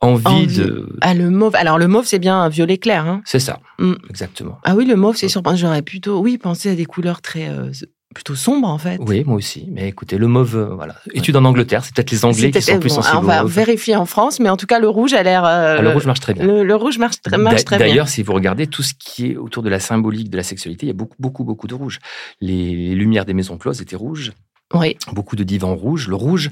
envie, 0.00 0.46
de. 0.46 0.96
Ah, 1.00 1.14
le 1.14 1.30
mauve. 1.30 1.54
Alors, 1.56 1.78
le 1.78 1.88
mauve, 1.88 2.06
c'est 2.06 2.18
bien 2.18 2.40
un 2.40 2.48
violet 2.48 2.78
clair, 2.78 3.06
hein 3.06 3.22
C'est 3.24 3.38
ça. 3.38 3.60
Mm. 3.78 3.94
Exactement. 4.10 4.58
Ah 4.64 4.74
oui, 4.74 4.84
le 4.84 4.96
mauve, 4.96 5.16
c'est 5.16 5.28
surprenant. 5.28 5.56
J'aurais 5.56 5.82
plutôt, 5.82 6.20
oui, 6.20 6.38
pensé 6.38 6.70
à 6.70 6.74
des 6.74 6.84
couleurs 6.84 7.22
très, 7.22 7.48
euh, 7.48 7.70
plutôt 8.14 8.34
sombre 8.34 8.68
en 8.68 8.78
fait. 8.78 8.98
Oui, 9.00 9.24
moi 9.26 9.36
aussi. 9.36 9.68
Mais 9.70 9.88
écoutez, 9.88 10.16
le 10.16 10.26
mauve, 10.26 10.56
euh, 10.56 10.74
voilà. 10.74 10.94
Étude 11.12 11.36
en 11.36 11.44
Angleterre, 11.44 11.84
c'est 11.84 11.94
peut-être 11.94 12.10
les 12.10 12.24
Anglais 12.24 12.50
qui 12.50 12.62
sont 12.62 12.78
plus 12.78 12.90
sensibles. 12.90 13.18
On 13.18 13.22
va 13.22 13.44
vérifier 13.44 13.96
en 13.96 14.06
France, 14.06 14.40
mais 14.40 14.48
en 14.48 14.56
tout 14.56 14.66
cas, 14.66 14.78
le 14.78 14.88
rouge 14.88 15.12
a 15.12 15.22
l'air. 15.22 15.44
Euh, 15.44 15.76
ah, 15.78 15.82
le 15.82 15.90
rouge 15.90 16.06
marche 16.06 16.20
très 16.20 16.32
bien. 16.32 16.46
Le, 16.46 16.74
rouge 16.74 16.98
marche, 16.98 17.20
très, 17.20 17.36
marche 17.36 17.64
très 17.64 17.76
bien. 17.76 17.86
D'ailleurs, 17.86 18.08
si 18.08 18.22
vous 18.22 18.32
regardez 18.32 18.66
tout 18.66 18.82
ce 18.82 18.94
qui 18.98 19.32
est 19.32 19.36
autour 19.36 19.62
de 19.62 19.68
la 19.68 19.80
symbolique 19.80 20.30
de 20.30 20.36
la 20.36 20.42
sexualité, 20.42 20.86
il 20.86 20.88
y 20.88 20.92
a 20.92 20.94
beaucoup, 20.94 21.16
beaucoup, 21.18 21.44
beaucoup 21.44 21.66
de 21.66 21.74
rouge. 21.74 21.98
Les, 22.40 22.94
lumières 22.94 23.24
des 23.24 23.34
maisons 23.34 23.58
closes 23.58 23.82
étaient 23.82 23.96
rouges. 23.96 24.32
Oui. 24.72 24.96
Beaucoup 25.12 25.36
de 25.36 25.44
divans 25.44 25.74
rouges. 25.74 26.08
Le 26.08 26.14
rouge 26.14 26.50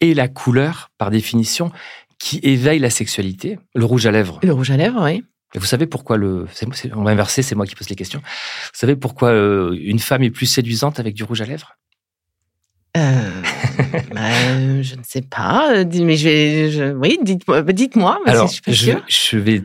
est 0.00 0.14
la 0.14 0.28
couleur, 0.28 0.90
par 0.98 1.10
définition, 1.10 1.72
qui 2.18 2.38
éveille 2.42 2.78
la 2.78 2.90
sexualité. 2.90 3.58
Le 3.74 3.84
rouge 3.84 4.06
à 4.06 4.10
lèvres. 4.10 4.38
Le 4.42 4.52
rouge 4.52 4.70
à 4.70 4.76
lèvres, 4.76 5.02
oui. 5.02 5.24
Et 5.54 5.58
vous 5.58 5.66
savez 5.66 5.86
pourquoi 5.86 6.16
le. 6.16 6.46
On 6.94 7.02
va 7.02 7.10
inverser, 7.10 7.42
c'est 7.42 7.54
moi 7.54 7.66
qui 7.66 7.74
pose 7.74 7.88
les 7.88 7.96
questions. 7.96 8.20
Vous 8.20 8.78
savez 8.78 8.96
pourquoi 8.96 9.30
euh, 9.30 9.76
une 9.80 9.98
femme 9.98 10.22
est 10.22 10.30
plus 10.30 10.46
séduisante 10.46 11.00
avec 11.00 11.14
du 11.14 11.24
rouge 11.24 11.40
à 11.40 11.46
lèvres? 11.46 11.76
Euh, 12.96 13.42
bah, 14.14 14.82
je 14.82 14.94
ne 14.94 15.02
sais 15.02 15.22
pas, 15.22 15.72
euh, 15.72 15.84
mais 16.02 16.16
je 16.16 16.28
vais, 16.28 16.92
oui, 16.92 17.18
dites-moi, 17.22 17.62
dites-moi. 17.62 18.20
Alors, 18.26 18.48
je, 18.48 18.72
je, 18.72 18.92
je, 19.06 19.38
vais, 19.38 19.62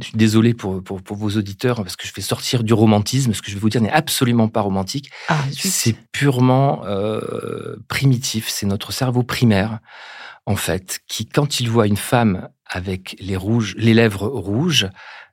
je 0.00 0.06
suis 0.06 0.16
désolé 0.16 0.54
pour, 0.54 0.82
pour, 0.82 1.02
pour, 1.02 1.16
vos 1.16 1.30
auditeurs 1.30 1.76
parce 1.76 1.96
que 1.96 2.06
je 2.06 2.12
vais 2.14 2.22
sortir 2.22 2.64
du 2.64 2.72
romantisme. 2.72 3.32
Ce 3.32 3.42
que 3.42 3.50
je 3.50 3.54
vais 3.54 3.60
vous 3.60 3.68
dire 3.68 3.80
n'est 3.80 3.90
absolument 3.90 4.48
pas 4.48 4.60
romantique. 4.60 5.10
Ah, 5.28 5.38
c'est 5.52 5.96
purement 6.12 6.84
euh, 6.84 7.76
primitif. 7.88 8.48
C'est 8.48 8.66
notre 8.66 8.92
cerveau 8.92 9.22
primaire, 9.22 9.80
en 10.46 10.56
fait, 10.56 11.00
qui, 11.06 11.26
quand 11.26 11.60
il 11.60 11.68
voit 11.68 11.86
une 11.86 11.96
femme 11.96 12.48
avec 12.66 13.16
les 13.20 13.36
rouges, 13.36 13.74
les 13.76 13.94
lèvres 13.94 14.26
rouges, 14.26 14.88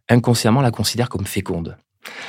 inconsciemment 0.09 0.61
la 0.61 0.71
considère 0.71 1.09
comme 1.09 1.25
féconde. 1.25 1.77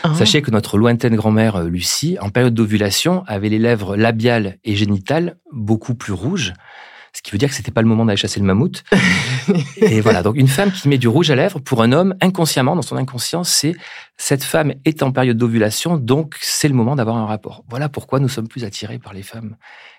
Ah. 0.03 0.15
Sachez 0.15 0.43
que 0.43 0.51
notre 0.51 0.77
lointaine 0.77 1.15
grand-mère 1.17 1.57
euh, 1.57 1.69
Lucie, 1.69 2.19
en 2.21 2.31
période 2.31 2.55
d'ovulation, 2.55 3.25
avait 3.27 3.49
les 3.49 3.59
lèvres 3.59 3.97
labiales 3.97 4.59
et 4.65 4.75
génitales 4.75 5.39
beaucoup 5.53 5.95
plus 5.95 6.13
rouges, 6.13 6.53
ce 7.19 7.23
qui 7.23 7.33
veut 7.33 7.39
dire 7.39 7.49
que 7.49 7.55
c'était 7.57 7.73
pas 7.73 7.83
le 7.83 7.89
moment 7.89 8.05
d'aller 8.05 8.17
chasser 8.17 8.39
le 8.39 8.47
mammouth. 8.47 8.85
et 9.79 10.01
voilà, 10.01 10.23
donc 10.23 10.37
une 10.37 10.47
femme 10.47 10.71
qui 10.71 10.89
met 10.89 10.99
du 10.99 11.09
rouge 11.09 11.33
à 11.33 11.35
lèvres 11.35 11.59
pour 11.59 11.83
un 11.83 11.91
homme 11.91 12.15
inconsciemment, 12.21 12.77
dans 12.77 12.83
son 12.83 12.97
inconscient, 12.97 13.43
c'est 13.43 13.75
cette 14.21 14.43
femme 14.43 14.75
est 14.85 15.03
en 15.03 15.13
période 15.13 15.37
d'ovulation, 15.37 15.97
donc 15.97 16.37
c'est 16.41 16.69
le 16.69 16.75
moment 16.75 16.97
d'avoir 16.97 17.17
un 17.17 17.27
rapport. 17.27 17.65
Voilà 17.71 17.89
pourquoi 17.89 18.19
nous 18.19 18.29
sommes 18.29 18.49
plus 18.49 18.65
attirés 18.65 18.99
par 18.99 19.15
les 19.15 19.23
femmes 19.23 19.57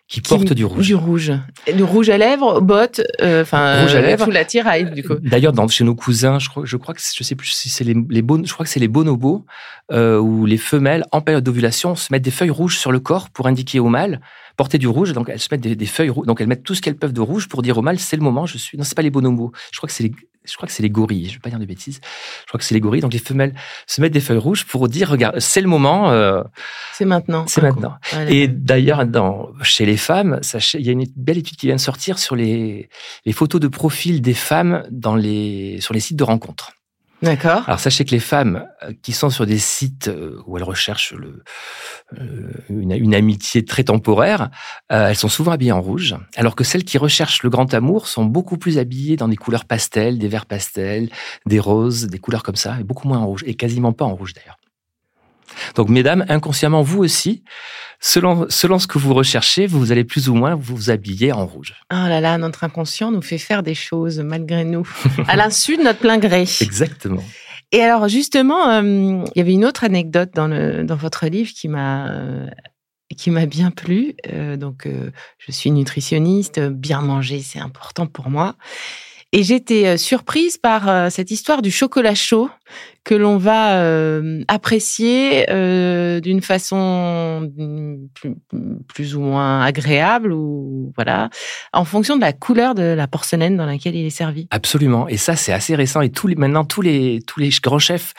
qui, 0.10 0.22
portent 0.22 0.54
du 0.54 0.66
rouge. 0.66 0.88
Du 0.88 0.96
rouge. 0.96 1.32
Du 1.74 1.84
rouge 1.84 2.10
à 2.10 2.18
lèvres, 2.18 2.62
bottes, 2.62 3.00
euh, 3.22 3.44
enfin, 3.44 3.84
rouge 3.84 3.96
à 3.96 4.02
lèvres. 4.02 4.26
Tout 4.26 4.32
l'attirail, 4.32 4.92
du 4.92 5.04
coup. 5.04 5.14
D'ailleurs, 5.22 5.54
dans, 5.54 5.68
chez 5.68 5.84
nos 5.84 5.96
cousins, 5.96 6.40
je 6.40 6.50
crois, 6.50 6.64
je 6.66 6.76
crois 6.78 6.94
que 6.96 7.00
je 7.00 7.24
sais 7.24 7.36
plus 7.36 7.50
si 7.50 7.70
c'est 7.70 7.84
les, 7.84 7.94
les 8.10 8.24
je 8.44 8.54
crois 8.54 8.66
que 8.66 8.72
c'est 8.72 8.80
les 8.80 8.88
bonobos, 8.88 9.46
euh, 9.92 10.20
où 10.20 10.46
les 10.46 10.58
femelles, 10.58 11.06
en 11.12 11.22
période 11.22 11.44
d'ovulation, 11.44 11.96
se 11.96 12.12
mettent 12.12 12.24
des 12.24 12.32
feuilles 12.32 12.50
rouges 12.50 12.78
sur 12.78 12.92
le 12.92 13.00
corps 13.00 13.30
pour 13.30 13.48
indiquer 13.48 13.80
au 13.80 13.88
mâle 13.88 14.20
porter 14.58 14.78
du 14.78 14.88
rouge. 14.88 15.14
Donc, 15.14 15.30
elles 15.30 15.40
se 15.40 15.48
mettent 15.52 15.62
des, 15.62 15.86
feuilles 15.86 16.10
rouges. 16.10 16.26
Donc, 16.26 16.42
elles 16.42 16.48
mettent 16.48 16.64
tout 16.64 16.76
ce 16.76 16.82
qu'elles 16.82 16.98
peuvent 16.98 17.14
de 17.14 17.22
rouge 17.22 17.48
pour 17.48 17.62
dire 17.62 17.78
au 17.78 17.82
mâle, 17.82 17.98
c'est 17.98 18.18
le 18.18 18.24
moment, 18.24 18.46
je 18.46 18.58
suis. 18.58 18.78
Non, 18.78 18.84
c'est 18.84 18.96
pas 18.96 19.04
les 19.04 19.10
bonobos. 19.10 19.54
Je 19.72 19.78
crois 19.78 19.88
que 19.88 19.94
c'est 19.94 20.04
les, 20.04 20.12
je 20.46 20.56
crois 20.56 20.68
que 20.68 20.74
c'est 20.74 20.84
les 20.84 20.90
gorilles, 20.90 21.28
je 21.28 21.34
vais 21.34 21.40
pas 21.40 21.50
dire 21.50 21.60
de 21.60 21.66
bêtises. 21.66 22.00
Je 22.42 22.48
crois 22.48 22.60
que 22.60 22.66
c'est 22.66 22.74
les 22.74 22.80
gorilles. 22.80 23.02
Donc 23.02 23.14
les 23.14 23.20
femelles 23.20 23.54
se 23.88 24.02
mettent 24.02 24.09
des 24.10 24.20
feuilles 24.20 24.38
rouges 24.38 24.66
pour 24.66 24.88
dire 24.88 25.10
regarde, 25.10 25.40
c'est 25.40 25.62
le 25.62 25.68
moment. 25.68 26.12
Euh, 26.12 26.44
c'est 26.94 27.06
maintenant. 27.06 27.46
C'est 27.48 27.62
maintenant. 27.62 27.96
Et 28.28 28.48
d'ailleurs, 28.48 29.04
chez 29.62 29.86
les 29.86 29.98
femmes, 29.98 30.40
il 30.74 30.86
y 30.86 30.90
a 30.90 30.92
une 30.92 31.06
belle 31.16 31.38
étude 31.38 31.58
qui 31.58 31.68
vient 31.68 31.76
de 31.76 31.82
sortir 31.82 32.20
sur 32.20 32.36
les, 32.36 32.90
les 33.26 33.34
photos 33.34 33.62
de 33.62 33.68
profil 33.68 34.22
des 34.22 34.34
femmes 34.34 34.84
dans 34.92 35.16
les 35.16 35.80
sur 35.82 35.94
les 35.94 36.00
sites 36.00 36.18
de 36.18 36.24
rencontres. 36.24 36.72
D'accord. 37.22 37.64
Alors 37.68 37.80
sachez 37.80 38.06
que 38.06 38.12
les 38.12 38.20
femmes 38.20 38.66
euh, 38.84 38.94
qui 39.02 39.12
sont 39.12 39.30
sur 39.30 39.46
des 39.46 39.60
sites 39.60 40.08
euh, 40.08 40.42
où 40.48 40.58
elles 40.58 40.64
recherchent 40.64 41.14
le, 41.14 41.44
euh, 42.18 42.52
une, 42.70 43.14
amitié 43.14 43.66
très 43.66 43.84
temporaire, 43.84 44.50
elles 44.90 45.16
sont 45.16 45.28
souvent 45.28 45.52
habillées 45.52 45.74
en 45.74 45.82
rouge, 45.82 46.16
alors 46.36 46.56
que 46.56 46.64
celles 46.64 46.86
qui 46.86 46.98
recherchent 46.98 47.44
le 47.44 47.50
grand 47.50 47.74
amour 47.74 48.08
sont 48.08 48.24
beaucoup 48.24 48.58
plus 48.58 48.78
habillées 48.78 49.18
dans 49.18 49.28
des 49.28 49.36
couleurs 49.36 49.66
pastel, 49.66 50.18
des 50.18 50.28
verts 50.28 50.46
pastels, 50.46 51.10
des 51.46 51.60
roses, 51.60 52.08
des 52.08 52.20
couleurs 52.20 52.44
comme 52.44 52.56
ça, 52.56 52.80
et 52.80 52.84
beaucoup 52.84 53.08
moins 53.08 53.20
en 53.20 53.28
rouge, 53.28 53.44
et 53.46 53.56
quasiment 53.56 53.92
pas 53.92 54.06
en 54.06 54.16
rouge 54.16 54.34
d'ailleurs. 54.34 54.59
Donc, 55.76 55.90
mesdames, 55.90 56.26
inconsciemment, 56.30 56.82
vous 56.82 57.00
aussi, 57.00 57.44
selon, 58.00 58.46
selon 58.50 58.80
ce 58.80 58.88
que 58.88 58.98
vous 58.98 59.14
recherchez, 59.14 59.68
vous 59.68 59.92
allez 59.92 60.04
plus 60.04 60.30
ou 60.30 60.36
moins 60.36 60.56
vous 60.56 60.90
habiller 60.90 61.32
en 61.32 61.46
rouge. 61.46 61.76
Oh 61.92 61.96
là 61.96 62.22
là, 62.22 62.38
notre 62.38 62.64
inconscient 62.64 63.12
nous 63.12 63.22
fait 63.22 63.38
faire 63.38 63.64
des 63.64 63.76
choses 63.76 64.20
malgré 64.20 64.64
nous, 64.64 64.88
à 65.28 65.36
l'insu 65.36 65.78
de 65.78 65.84
notre 65.84 66.00
plein 66.00 66.18
gré. 66.18 66.42
Exactement. 66.62 67.24
Et 67.72 67.82
alors, 67.82 68.08
justement, 68.08 68.70
euh, 68.70 69.24
il 69.36 69.38
y 69.38 69.42
avait 69.42 69.54
une 69.54 69.66
autre 69.66 69.84
anecdote 69.84 70.32
dans, 70.34 70.48
le, 70.48 70.84
dans 70.84 70.96
votre 70.96 71.28
livre 71.28 71.52
qui 71.54 71.68
m'a 71.68 72.10
euh, 72.12 72.48
qui 73.16 73.32
m'a 73.32 73.46
bien 73.46 73.72
plu. 73.72 74.16
Euh, 74.32 74.56
donc, 74.56 74.88
je 75.40 75.52
suis 75.52 75.72
nutritionniste, 75.72 76.60
bien 76.60 77.02
manger, 77.02 77.42
c'est 77.42 77.60
important 77.60 78.06
pour 78.08 78.30
moi. 78.30 78.56
Et 79.32 79.44
j'étais 79.44 79.86
euh, 79.86 79.98
surprise 79.98 80.58
par 80.58 80.90
euh, 80.90 81.10
cette 81.12 81.30
histoire 81.30 81.62
du 81.62 81.70
chocolat 81.70 82.16
chaud 82.16 82.50
que 83.04 83.14
l'on 83.14 83.38
va 83.38 83.78
euh, 83.78 84.44
apprécier 84.48 85.46
d'une 86.22 86.42
façon 86.42 87.50
plus, 88.88 89.16
ou 89.16 89.22
moins 89.22 89.64
agréable 89.64 90.32
ou 90.32 90.92
voilà 90.96 91.30
en 91.74 91.86
fonction 91.86 92.18
de 92.18 92.22
la 92.22 92.34
couleur 92.34 92.76
de 92.76 92.84
la 92.84 93.08
porcelaine 93.08 93.58
dans 93.58 93.66
laquelle 93.66 93.96
il 93.96 94.06
est 94.06 94.12
servi. 94.12 94.48
Absolument. 94.52 95.08
Et 95.08 95.18
ça 95.18 95.36
c'est 95.36 95.54
assez 95.54 95.74
récent 95.74 96.02
et 96.02 96.12
maintenant 96.38 96.66
tous 96.66 96.82
les 96.82 97.22
tous 97.26 97.40
les 97.40 97.50
grands 97.64 97.80
chefs 97.80 98.14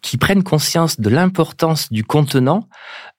qui, 0.00 0.16
prennent 0.16 0.42
conscience 0.42 0.98
de 0.98 1.08
l'importance 1.08 1.92
du 1.92 2.02
contenant 2.02 2.68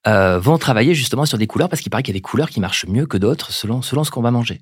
vont 0.05 0.57
travailler 0.57 0.93
justement 0.93 1.25
sur 1.25 1.38
des 1.38 1.47
couleurs 1.47 1.69
parce 1.69 1.81
qu'il 1.81 1.91
paraît 1.91 2.03
qu'il 2.03 2.13
y 2.13 2.17
a 2.17 2.19
des 2.19 2.21
couleurs 2.21 2.50
qui 2.50 2.59
marchent 2.59 2.88
mieux 2.88 3.05
que 3.05 3.17
d'autres 3.17 3.51
selon 3.53 3.81
selon 3.81 4.03
ce 4.03 4.12
qu'on 4.12 4.21
va 4.21 4.31
manger. 4.31 4.59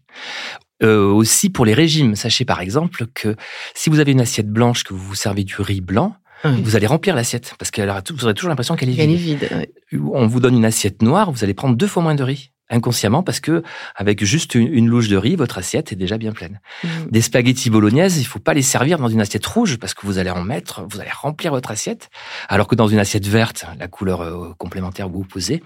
Euh, 0.83 1.05
aussi 1.05 1.49
pour 1.49 1.65
les 1.65 1.73
régimes. 1.73 2.15
Sachez 2.15 2.45
par 2.45 2.59
exemple 2.59 3.05
que 3.13 3.35
si 3.75 3.89
vous 3.89 3.99
avez 3.99 4.11
une 4.11 4.21
assiette 4.21 4.49
blanche, 4.49 4.83
que 4.83 4.93
vous 4.93 5.05
vous 5.05 5.15
servez 5.15 5.43
du 5.43 5.55
riz 5.59 5.81
blanc, 5.81 6.15
vous 6.43 6.75
allez 6.75 6.87
remplir 6.87 7.15
l'assiette 7.15 7.53
parce 7.59 7.69
que 7.69 7.81
vous 8.13 8.23
aurez 8.23 8.33
toujours 8.33 8.49
l'impression 8.49 8.75
qu'elle 8.75 8.89
est 8.89 8.93
vide. 8.93 9.47
Elle 9.51 9.59
est 9.61 9.67
vide. 9.93 10.01
On 10.11 10.25
vous 10.25 10.39
donne 10.39 10.55
une 10.55 10.65
assiette 10.65 11.03
noire, 11.03 11.31
vous 11.31 11.43
allez 11.43 11.53
prendre 11.53 11.75
deux 11.75 11.85
fois 11.85 12.01
moins 12.01 12.15
de 12.15 12.23
riz 12.23 12.51
inconsciemment 12.71 13.23
parce 13.23 13.39
que 13.39 13.63
avec 13.95 14.23
juste 14.23 14.55
une, 14.55 14.87
louche 14.87 15.09
de 15.09 15.17
riz, 15.17 15.35
votre 15.35 15.57
assiette 15.57 15.91
est 15.91 15.95
déjà 15.95 16.17
bien 16.17 16.31
pleine. 16.31 16.59
Mmh. 16.83 16.87
Des 17.11 17.21
spaghettis 17.21 17.69
bolognaises, 17.69 18.19
il 18.19 18.25
faut 18.25 18.39
pas 18.39 18.53
les 18.53 18.61
servir 18.61 18.97
dans 18.97 19.07
une 19.07 19.21
assiette 19.21 19.45
rouge 19.45 19.77
parce 19.77 19.93
que 19.93 20.05
vous 20.05 20.17
allez 20.17 20.31
en 20.31 20.43
mettre, 20.43 20.85
vous 20.89 20.99
allez 20.99 21.11
remplir 21.11 21.51
votre 21.51 21.71
assiette, 21.71 22.09
alors 22.49 22.67
que 22.67 22.75
dans 22.75 22.87
une 22.87 22.99
assiette 22.99 23.27
verte, 23.27 23.65
la 23.79 23.87
couleur 23.87 24.21
euh, 24.21 24.53
complémentaire 24.57 25.09
vous 25.09 25.23
posez, 25.23 25.61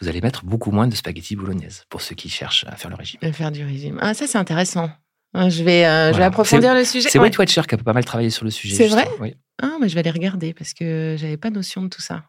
vous 0.00 0.08
allez 0.08 0.20
mettre 0.20 0.44
beaucoup 0.44 0.70
moins 0.70 0.86
de 0.86 0.94
spaghettis 0.94 1.36
bolognaises 1.36 1.84
pour 1.88 2.02
ceux 2.02 2.14
qui 2.14 2.28
cherchent 2.28 2.64
à 2.68 2.76
faire 2.76 2.90
le 2.90 2.96
régime. 2.96 3.18
À 3.22 3.32
faire 3.32 3.50
du 3.50 3.64
régime. 3.64 3.98
Ah 4.00 4.14
ça 4.14 4.26
c'est 4.26 4.38
intéressant. 4.38 4.90
Ah, 5.32 5.48
je 5.48 5.62
vais, 5.62 5.86
euh, 5.86 6.12
je 6.12 6.18
vais 6.18 6.24
approfondir 6.24 6.74
le 6.74 6.84
sujet. 6.84 7.08
C'est 7.08 7.18
White 7.18 7.38
Watcher 7.38 7.62
qui 7.68 7.76
a 7.76 7.78
pas 7.78 7.92
mal 7.92 8.04
travaillé 8.04 8.30
sur 8.30 8.44
le 8.44 8.50
sujet. 8.50 8.74
C'est 8.74 8.88
vrai. 8.88 9.08
Oui. 9.20 9.36
Ah, 9.62 9.76
mais 9.80 9.88
je 9.88 9.94
vais 9.94 10.00
aller 10.00 10.10
regarder 10.10 10.54
parce 10.54 10.74
que 10.74 11.16
j'avais 11.18 11.36
pas 11.36 11.50
notion 11.50 11.82
de 11.82 11.88
tout 11.88 12.00
ça 12.00 12.24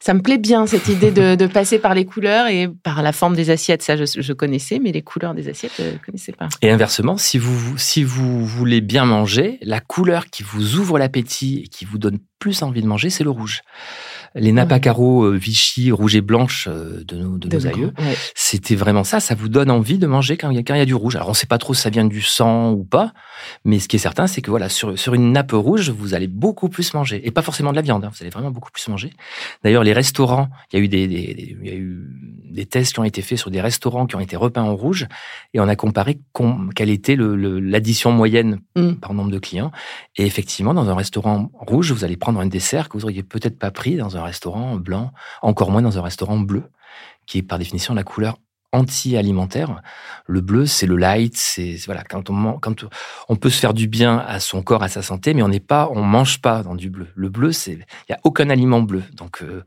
ça 0.00 0.14
me 0.14 0.20
plaît 0.20 0.38
bien 0.38 0.66
cette 0.66 0.88
idée 0.88 1.10
de, 1.10 1.46
passer 1.46 1.78
par 1.78 1.94
les 1.94 2.04
couleurs 2.04 2.46
et 2.46 2.68
par 2.82 3.02
la 3.02 3.12
forme 3.12 3.36
des 3.36 3.50
assiettes. 3.50 3.82
Ça, 3.82 3.96
je, 3.96 4.32
connaissais, 4.32 4.78
mais 4.78 4.92
les 4.92 5.02
couleurs 5.02 5.34
des 5.34 5.48
assiettes, 5.48 5.72
je 5.78 5.84
ne 5.84 5.98
connaissais 6.04 6.32
pas. 6.32 6.48
Et 6.62 6.70
inversement, 6.70 7.16
si 7.16 7.38
vous, 7.38 7.76
si 7.76 8.04
vous 8.04 8.44
voulez 8.46 8.80
bien 8.80 9.04
manger, 9.04 9.58
la 9.62 9.80
couleur 9.80 10.26
qui 10.26 10.42
vous 10.42 10.76
ouvre 10.76 10.98
l'appétit 10.98 11.62
et 11.64 11.68
qui 11.68 11.84
vous 11.84 11.98
donne 11.98 12.18
plus 12.38 12.62
envie 12.62 12.82
de 12.82 12.86
manger, 12.86 13.10
c'est 13.10 13.24
le 13.24 13.30
rouge 13.30 13.62
les 14.34 14.52
nappes 14.52 14.72
à 14.72 14.80
carreaux 14.80 15.30
Vichy, 15.32 15.92
rouge 15.92 16.14
et 16.14 16.20
blanche 16.20 16.68
euh, 16.70 17.02
de 17.06 17.16
nos, 17.16 17.38
de, 17.38 17.48
nos 17.48 17.66
aïeux. 17.66 17.92
C'était 18.34 18.74
vraiment 18.74 19.04
ça. 19.04 19.20
Ça 19.20 19.34
vous 19.34 19.48
donne 19.48 19.70
envie 19.70 19.98
de 19.98 20.06
manger 20.06 20.36
quand 20.36 20.50
il 20.50 20.58
y 20.58 20.62
y 20.62 20.80
a 20.80 20.84
du 20.84 20.94
rouge. 20.94 21.16
Alors, 21.16 21.28
on 21.28 21.32
ne 21.32 21.36
sait 21.36 21.46
pas 21.46 21.58
trop 21.58 21.74
si 21.74 21.82
ça 21.82 21.90
vient 21.90 22.04
du 22.04 22.22
sang 22.22 22.72
ou 22.72 22.84
pas, 22.84 23.12
mais 23.64 23.78
ce 23.78 23.88
qui 23.88 23.96
est 23.96 23.98
certain, 23.98 24.26
c'est 24.26 24.40
que 24.40 24.50
voilà, 24.50 24.68
sur, 24.68 24.98
sur 24.98 25.14
une 25.14 25.32
nappe 25.32 25.52
rouge, 25.52 25.90
vous 25.90 26.14
allez 26.14 26.28
beaucoup 26.28 26.68
plus 26.68 26.94
manger. 26.94 27.20
Et 27.26 27.30
pas 27.30 27.42
forcément 27.42 27.70
de 27.70 27.76
la 27.76 27.82
viande, 27.82 28.04
hein. 28.04 28.10
vous 28.12 28.22
allez 28.22 28.30
vraiment 28.30 28.50
beaucoup 28.50 28.70
plus 28.70 28.86
manger. 28.88 29.12
D'ailleurs, 29.62 29.84
les 29.84 29.92
restaurants, 29.92 30.48
il 30.72 30.78
y 30.78 30.82
a 30.82 30.84
eu 30.84 30.88
des, 30.88 31.06
des, 31.08 31.56
il 31.60 31.66
y 31.66 31.70
a 31.70 31.74
eu 31.74 32.08
des 32.50 32.66
tests 32.66 32.94
qui 32.94 33.00
ont 33.00 33.04
été 33.04 33.22
faits 33.22 33.38
sur 33.38 33.50
des 33.50 33.60
restaurants 33.60 34.06
qui 34.06 34.16
ont 34.16 34.20
été 34.20 34.36
repeints 34.36 34.62
en 34.62 34.74
rouge, 34.74 35.06
et 35.54 35.60
on 35.60 35.68
a 35.68 35.76
comparé 35.76 36.20
quelle 36.74 36.90
était 36.90 37.16
l'addition 37.16 38.12
moyenne 38.12 38.60
mm. 38.76 38.94
par 38.94 39.14
nombre 39.14 39.30
de 39.30 39.38
clients. 39.38 39.72
Et 40.16 40.24
effectivement, 40.26 40.74
dans 40.74 40.88
un 40.88 40.94
restaurant 40.94 41.50
rouge, 41.54 41.92
vous 41.92 42.04
allez 42.04 42.16
prendre 42.16 42.40
un 42.40 42.46
dessert 42.46 42.88
que 42.88 42.96
vous 42.96 43.04
auriez 43.04 43.22
peut-être 43.22 43.58
pas 43.58 43.70
pris 43.70 43.96
dans 43.96 44.16
un 44.16 44.21
restaurant 44.22 44.76
blanc, 44.76 45.12
encore 45.42 45.70
moins 45.70 45.82
dans 45.82 45.98
un 45.98 46.02
restaurant 46.02 46.38
bleu, 46.38 46.64
qui 47.26 47.38
est 47.38 47.42
par 47.42 47.58
définition 47.58 47.94
la 47.94 48.04
couleur 48.04 48.36
anti-alimentaire. 48.72 49.82
Le 50.26 50.40
bleu, 50.40 50.66
c'est 50.66 50.86
le 50.86 50.96
light, 50.96 51.36
c'est 51.36 51.76
voilà 51.84 52.02
quand 52.04 52.30
on 52.30 52.58
quand 52.58 52.84
on 53.28 53.36
peut 53.36 53.50
se 53.50 53.60
faire 53.60 53.74
du 53.74 53.86
bien 53.86 54.18
à 54.18 54.40
son 54.40 54.62
corps, 54.62 54.82
à 54.82 54.88
sa 54.88 55.02
santé, 55.02 55.34
mais 55.34 55.42
on 55.42 55.48
n'est 55.48 55.60
pas, 55.60 55.88
on 55.92 56.02
mange 56.02 56.40
pas 56.40 56.62
dans 56.62 56.74
du 56.74 56.90
bleu. 56.90 57.08
Le 57.14 57.28
bleu, 57.28 57.52
c'est 57.52 57.72
il 57.72 58.10
y 58.10 58.14
a 58.14 58.18
aucun 58.24 58.48
aliment 58.50 58.80
bleu, 58.80 59.02
donc 59.12 59.42
euh, 59.42 59.64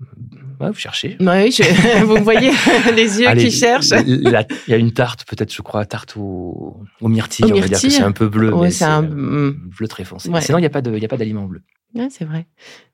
vous 0.00 0.74
cherchez. 0.74 1.16
Oui, 1.20 1.56
vous 2.04 2.16
voyez 2.22 2.50
les 2.94 3.20
yeux 3.20 3.34
qui 3.34 3.50
cherchent. 3.50 3.92
Il 4.06 4.44
y 4.68 4.72
a 4.72 4.76
une 4.76 4.92
tarte, 4.92 5.24
peut-être, 5.26 5.52
je 5.52 5.62
crois, 5.62 5.84
tarte 5.84 6.16
au, 6.16 6.80
au 7.00 7.08
myrtille. 7.08 7.44
on 7.52 7.60
va 7.60 7.68
dire 7.68 7.80
que 7.80 7.90
c'est 7.90 8.02
un 8.02 8.12
peu 8.12 8.28
bleu, 8.28 8.52
mais 8.60 8.70
c'est 8.70 8.84
un 8.84 9.02
bleu 9.02 9.88
très 9.88 10.04
foncé. 10.04 10.30
Sinon, 10.40 10.58
il 10.58 10.62
n'y 10.62 10.66
a 10.66 10.70
pas 10.70 10.82
d'aliment 11.16 11.44
bleu 11.44 11.62
c'est 12.10 12.24
vrai. 12.24 12.46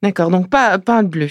D'accord, 0.03 0.31
donc 0.31 0.51
pas, 0.51 0.79
pas 0.79 1.03
de 1.03 1.09
bleu. 1.09 1.29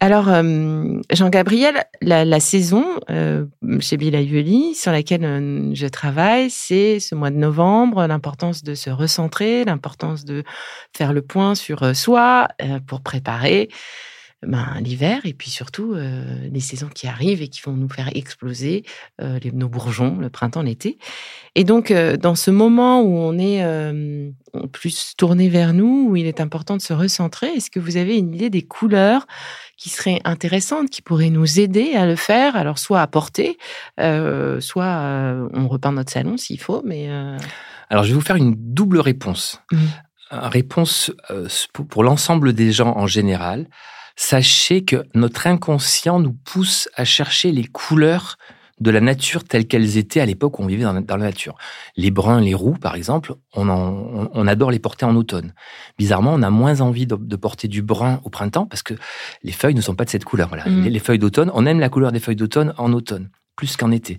Alors, 0.00 0.28
euh, 0.28 1.00
Jean-Gabriel, 1.12 1.84
la, 2.02 2.40
saison 2.40 2.84
euh, 3.10 3.46
chez 3.80 3.96
Bill 3.96 4.74
sur 4.74 4.92
laquelle 4.92 5.24
euh, 5.24 5.74
je 5.74 5.86
travaille, 5.86 6.50
c'est 6.50 7.00
ce 7.00 7.14
mois 7.14 7.30
de 7.30 7.36
novembre, 7.36 8.06
l'importance 8.06 8.62
de 8.62 8.74
se 8.74 8.90
recentrer, 8.90 9.64
l'importance 9.64 10.24
de 10.24 10.44
faire 10.94 11.12
le 11.12 11.22
point 11.22 11.54
sur 11.54 11.96
soi 11.96 12.48
pour 12.86 13.00
préparer 13.00 13.68
ben, 14.44 14.78
l'hiver 14.80 15.20
et 15.24 15.34
puis 15.34 15.50
surtout 15.50 15.94
les 15.94 16.60
saisons 16.60 16.88
qui 16.88 17.06
arrivent 17.06 17.42
et 17.42 17.48
qui 17.48 17.60
vont 17.60 17.72
nous 17.72 17.88
faire 17.88 18.10
exploser 18.14 18.84
les, 19.20 19.52
nos 19.52 19.68
bourgeons, 19.68 20.18
le 20.18 20.30
printemps, 20.30 20.62
l'été. 20.62 20.98
Et 21.54 21.64
donc, 21.64 21.92
dans 21.92 22.34
ce 22.34 22.50
moment 22.50 23.02
où 23.02 23.16
on 23.16 23.38
est 23.38 23.64
plus 24.72 25.14
tourné 25.16 25.48
vers 25.48 25.74
nous, 25.74 26.08
où 26.08 26.16
il 26.16 26.26
est 26.26 26.40
important 26.40 26.76
de 26.76 26.82
se 26.82 26.92
recentrer, 26.92 27.48
est-ce 27.48 27.70
que 27.70 27.80
vous 27.80 27.96
avez 27.96 28.18
une 28.18 28.34
idée 28.34 28.50
des 28.50 28.62
couleurs 28.62 29.26
qui 29.76 29.90
seraient 29.90 30.20
intéressantes, 30.24 30.90
qui 30.90 31.02
pourraient 31.02 31.30
nous 31.30 31.60
aider 31.60 31.94
à 31.94 32.06
le 32.06 32.16
faire? 32.16 32.56
Alors, 32.56 32.78
soit 32.78 33.00
à 33.00 33.06
porter, 33.06 33.58
soit 33.98 35.48
on 35.52 35.68
repeint 35.68 35.92
notre 35.92 36.12
salon 36.12 36.36
s'il 36.36 36.60
faut, 36.60 36.82
mais... 36.84 37.08
Alors, 37.90 38.04
je 38.04 38.08
vais 38.08 38.14
vous 38.14 38.22
faire 38.22 38.36
une 38.36 38.54
double 38.56 38.98
réponse. 39.00 39.60
Mmh. 39.70 39.76
Réponse 40.30 41.12
pour 41.74 42.02
l'ensemble 42.02 42.54
des 42.54 42.72
gens 42.72 42.96
en 42.96 43.06
général 43.06 43.66
sachez 44.22 44.84
que 44.84 45.04
notre 45.14 45.48
inconscient 45.48 46.20
nous 46.20 46.32
pousse 46.32 46.88
à 46.94 47.04
chercher 47.04 47.50
les 47.50 47.64
couleurs 47.64 48.36
de 48.80 48.90
la 48.90 49.00
nature 49.00 49.44
telles 49.44 49.66
qu'elles 49.66 49.96
étaient 49.96 50.20
à 50.20 50.26
l'époque 50.26 50.58
où 50.58 50.62
on 50.62 50.66
vivait 50.66 50.84
dans, 50.84 50.92
la 50.92 51.16
nature. 51.16 51.56
Les 51.96 52.10
bruns, 52.10 52.40
les 52.40 52.54
roux, 52.54 52.74
par 52.74 52.94
exemple, 52.94 53.34
on, 53.54 54.46
adore 54.46 54.70
les 54.70 54.78
porter 54.78 55.04
en 55.04 55.16
automne. 55.16 55.54
Bizarrement, 55.98 56.32
on 56.34 56.42
a 56.42 56.50
moins 56.50 56.80
envie 56.80 57.06
de, 57.06 57.36
porter 57.36 57.68
du 57.68 57.82
brun 57.82 58.20
au 58.24 58.30
printemps 58.30 58.66
parce 58.66 58.82
que 58.82 58.94
les 59.42 59.52
feuilles 59.52 59.74
ne 59.74 59.80
sont 59.80 59.94
pas 59.94 60.04
de 60.04 60.10
cette 60.10 60.24
couleur. 60.24 60.50
Mmh. 60.66 60.84
Les, 60.86 60.98
feuilles 61.00 61.18
d'automne, 61.18 61.50
on 61.54 61.66
aime 61.66 61.80
la 61.80 61.88
couleur 61.88 62.12
des 62.12 62.20
feuilles 62.20 62.36
d'automne 62.36 62.74
en 62.78 62.92
automne. 62.92 63.28
Plus 63.56 63.76
qu'en 63.76 63.90
été. 63.90 64.18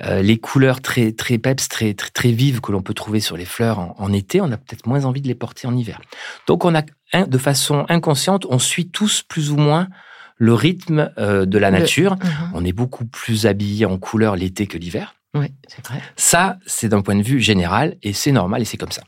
Euh, 0.00 0.22
les 0.22 0.38
couleurs 0.38 0.80
très 0.80 1.12
très 1.12 1.38
peps, 1.38 1.68
très 1.68 1.94
très, 1.94 2.10
très 2.10 2.32
vives 2.32 2.60
que 2.60 2.72
l'on 2.72 2.82
peut 2.82 2.94
trouver 2.94 3.20
sur 3.20 3.36
les 3.36 3.44
fleurs 3.44 3.94
en, 4.00 4.12
été, 4.12 4.40
on 4.40 4.50
a 4.50 4.56
peut-être 4.56 4.86
moins 4.86 5.04
envie 5.04 5.20
de 5.20 5.28
les 5.28 5.34
porter 5.34 5.66
en 5.66 5.76
hiver. 5.76 6.00
Donc 6.46 6.64
on 6.64 6.74
a 6.74 6.82
de 7.26 7.38
façon 7.38 7.84
inconsciente, 7.88 8.46
on 8.48 8.58
suit 8.58 8.88
tous 8.88 9.22
plus 9.22 9.50
ou 9.50 9.56
moins 9.56 9.88
le 10.36 10.54
rythme 10.54 11.12
euh, 11.18 11.46
de 11.46 11.58
la 11.58 11.70
nature. 11.70 12.16
Uh-huh. 12.16 12.50
On 12.54 12.64
est 12.64 12.72
beaucoup 12.72 13.04
plus 13.04 13.46
habillé 13.46 13.86
en 13.86 13.98
couleur 13.98 14.34
l'été 14.34 14.66
que 14.66 14.78
l'hiver. 14.78 15.14
Oui, 15.34 15.46
c'est 15.66 15.86
vrai. 15.86 16.02
Ça, 16.16 16.58
c'est 16.66 16.88
d'un 16.88 17.00
point 17.00 17.16
de 17.16 17.22
vue 17.22 17.40
général 17.40 17.96
et 18.02 18.12
c'est 18.12 18.32
normal 18.32 18.62
et 18.62 18.64
c'est 18.64 18.76
comme 18.76 18.92
ça. 18.92 19.02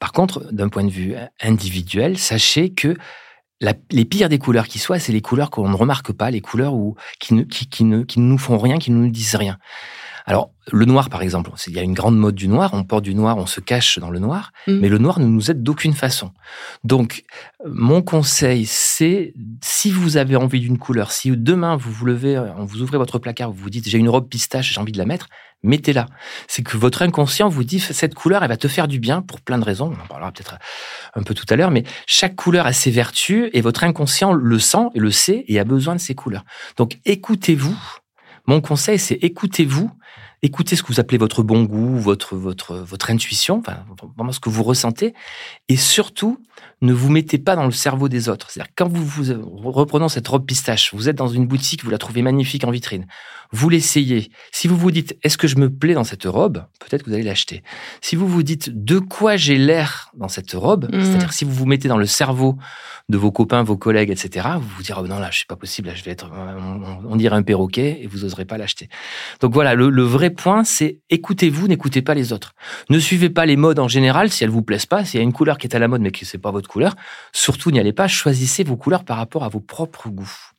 Par 0.00 0.12
contre, 0.12 0.52
d'un 0.52 0.68
point 0.68 0.82
de 0.82 0.90
vue 0.90 1.14
individuel, 1.40 2.18
sachez 2.18 2.70
que 2.70 2.96
les 3.60 4.04
pires 4.04 4.28
des 4.28 4.38
couleurs 4.38 4.68
qui 4.68 4.78
soient, 4.78 4.98
c'est 4.98 5.12
les 5.12 5.20
couleurs 5.20 5.50
qu'on 5.50 5.68
ne 5.68 5.74
remarque 5.74 6.12
pas, 6.12 6.30
les 6.30 6.40
couleurs 6.40 6.74
qui, 7.18 7.34
ne, 7.34 7.42
qui 7.42 7.84
ne 7.84 8.04
nous 8.16 8.38
font 8.38 8.58
rien, 8.58 8.78
qui 8.78 8.90
ne 8.90 8.96
nous 8.96 9.10
disent 9.10 9.34
rien. 9.34 9.58
Alors, 10.28 10.50
le 10.70 10.84
noir, 10.84 11.08
par 11.08 11.22
exemple, 11.22 11.50
il 11.68 11.72
y 11.72 11.78
a 11.78 11.82
une 11.82 11.94
grande 11.94 12.18
mode 12.18 12.34
du 12.34 12.48
noir, 12.48 12.74
on 12.74 12.84
porte 12.84 13.02
du 13.02 13.14
noir, 13.14 13.38
on 13.38 13.46
se 13.46 13.60
cache 13.60 13.98
dans 13.98 14.10
le 14.10 14.18
noir, 14.18 14.52
mm. 14.66 14.78
mais 14.78 14.90
le 14.90 14.98
noir 14.98 15.20
ne 15.20 15.26
nous 15.26 15.50
aide 15.50 15.62
d'aucune 15.62 15.94
façon. 15.94 16.32
Donc, 16.84 17.24
mon 17.64 18.02
conseil, 18.02 18.66
c'est, 18.66 19.32
si 19.62 19.90
vous 19.90 20.18
avez 20.18 20.36
envie 20.36 20.60
d'une 20.60 20.76
couleur, 20.76 21.12
si 21.12 21.30
demain 21.34 21.76
vous 21.76 21.90
vous 21.90 22.04
levez, 22.04 22.38
vous 22.58 22.82
ouvrez 22.82 22.98
votre 22.98 23.18
placard, 23.18 23.50
vous 23.50 23.62
vous 23.62 23.70
dites, 23.70 23.88
j'ai 23.88 23.96
une 23.96 24.10
robe 24.10 24.28
pistache, 24.28 24.74
j'ai 24.74 24.78
envie 24.78 24.92
de 24.92 24.98
la 24.98 25.06
mettre, 25.06 25.28
mettez-la. 25.62 26.04
C'est 26.46 26.62
que 26.62 26.76
votre 26.76 27.00
inconscient 27.00 27.48
vous 27.48 27.64
dit, 27.64 27.80
cette 27.80 28.14
couleur, 28.14 28.42
elle 28.42 28.50
va 28.50 28.58
te 28.58 28.68
faire 28.68 28.86
du 28.86 29.00
bien 29.00 29.22
pour 29.22 29.40
plein 29.40 29.56
de 29.56 29.64
raisons, 29.64 29.94
on 29.98 30.04
en 30.04 30.06
parlera 30.08 30.30
peut-être 30.30 30.58
un 31.14 31.22
peu 31.22 31.32
tout 31.32 31.46
à 31.48 31.56
l'heure, 31.56 31.70
mais 31.70 31.84
chaque 32.06 32.36
couleur 32.36 32.66
a 32.66 32.74
ses 32.74 32.90
vertus 32.90 33.48
et 33.54 33.62
votre 33.62 33.82
inconscient 33.82 34.34
le 34.34 34.58
sent 34.58 34.90
et 34.94 34.98
le 34.98 35.10
sait 35.10 35.46
et 35.48 35.58
a 35.58 35.64
besoin 35.64 35.94
de 35.94 36.00
ces 36.00 36.14
couleurs. 36.14 36.44
Donc, 36.76 36.98
écoutez-vous. 37.06 37.74
Mon 38.48 38.62
conseil, 38.62 38.98
c'est 38.98 39.18
écoutez-vous 39.20 39.90
écoutez 40.42 40.76
ce 40.76 40.82
que 40.82 40.88
vous 40.88 41.00
appelez 41.00 41.18
votre 41.18 41.42
bon 41.42 41.64
goût, 41.64 41.98
votre, 41.98 42.36
votre, 42.36 42.76
votre 42.76 43.10
intuition, 43.10 43.58
enfin, 43.58 43.78
vraiment 44.16 44.32
ce 44.32 44.40
que 44.40 44.48
vous 44.48 44.62
ressentez, 44.62 45.14
et 45.68 45.76
surtout, 45.76 46.40
ne 46.80 46.92
vous 46.92 47.10
mettez 47.10 47.38
pas 47.38 47.56
dans 47.56 47.64
le 47.64 47.72
cerveau 47.72 48.08
des 48.08 48.28
autres. 48.28 48.50
C'est-à-dire, 48.50 48.72
quand 48.76 48.88
vous, 48.88 49.04
vous 49.04 49.70
reprenons 49.70 50.08
cette 50.08 50.28
robe 50.28 50.46
pistache, 50.46 50.94
vous 50.94 51.08
êtes 51.08 51.16
dans 51.16 51.28
une 51.28 51.46
boutique, 51.46 51.84
vous 51.84 51.90
la 51.90 51.98
trouvez 51.98 52.22
magnifique 52.22 52.64
en 52.64 52.70
vitrine, 52.70 53.06
vous 53.50 53.68
l'essayez. 53.68 54.30
Si 54.52 54.68
vous 54.68 54.76
vous 54.76 54.90
dites, 54.90 55.16
est-ce 55.22 55.38
que 55.38 55.48
je 55.48 55.56
me 55.56 55.70
plais 55.70 55.94
dans 55.94 56.04
cette 56.04 56.24
robe? 56.24 56.64
Peut-être 56.78 57.02
que 57.02 57.10
vous 57.10 57.14
allez 57.14 57.24
l'acheter. 57.24 57.62
Si 58.00 58.14
vous 58.14 58.28
vous 58.28 58.42
dites, 58.42 58.84
de 58.84 58.98
quoi 58.98 59.36
j'ai 59.36 59.56
l'air 59.56 60.10
dans 60.14 60.28
cette 60.28 60.52
robe? 60.52 60.88
Mmh. 60.92 61.04
C'est-à-dire, 61.04 61.32
si 61.32 61.44
vous 61.44 61.52
vous 61.52 61.66
mettez 61.66 61.88
dans 61.88 61.96
le 61.96 62.06
cerveau 62.06 62.58
de 63.08 63.16
vos 63.16 63.32
copains, 63.32 63.62
vos 63.62 63.76
collègues, 63.76 64.10
etc., 64.10 64.48
vous 64.60 64.68
vous 64.76 64.82
direz, 64.82 65.00
oh, 65.02 65.06
non, 65.06 65.18
là, 65.18 65.30
je 65.30 65.38
suis 65.38 65.46
pas 65.46 65.56
possible, 65.56 65.88
là, 65.88 65.94
je 65.94 66.04
vais 66.04 66.10
être, 66.10 66.30
on, 66.30 67.16
dirait 67.16 67.36
un 67.36 67.42
perroquet, 67.42 68.00
et 68.02 68.06
vous 68.06 68.24
oserez 68.24 68.44
pas 68.44 68.58
l'acheter. 68.58 68.90
Donc 69.40 69.54
voilà, 69.54 69.74
le, 69.74 69.88
le 69.88 70.02
vrai 70.02 70.27
point, 70.30 70.64
c'est 70.64 71.00
écoutez-vous, 71.10 71.68
n'écoutez 71.68 72.02
pas 72.02 72.14
les 72.14 72.32
autres. 72.32 72.54
Ne 72.90 72.98
suivez 72.98 73.30
pas 73.30 73.46
les 73.46 73.56
modes 73.56 73.78
en 73.78 73.88
général 73.88 74.30
si 74.30 74.44
elles 74.44 74.50
vous 74.50 74.62
plaisent 74.62 74.86
pas. 74.86 75.04
S'il 75.04 75.18
y 75.18 75.20
a 75.20 75.24
une 75.24 75.32
couleur 75.32 75.58
qui 75.58 75.66
est 75.66 75.74
à 75.74 75.78
la 75.78 75.88
mode 75.88 76.00
mais 76.00 76.10
que 76.10 76.24
c'est 76.24 76.38
pas 76.38 76.50
votre 76.50 76.68
couleur, 76.68 76.94
surtout 77.32 77.70
n'y 77.70 77.80
allez 77.80 77.92
pas. 77.92 78.08
Choisissez 78.08 78.64
vos 78.64 78.76
couleurs 78.76 79.04
par 79.04 79.16
rapport 79.16 79.44
à 79.44 79.48
vos 79.48 79.60
propres 79.60 80.08
goûts. 80.08 80.52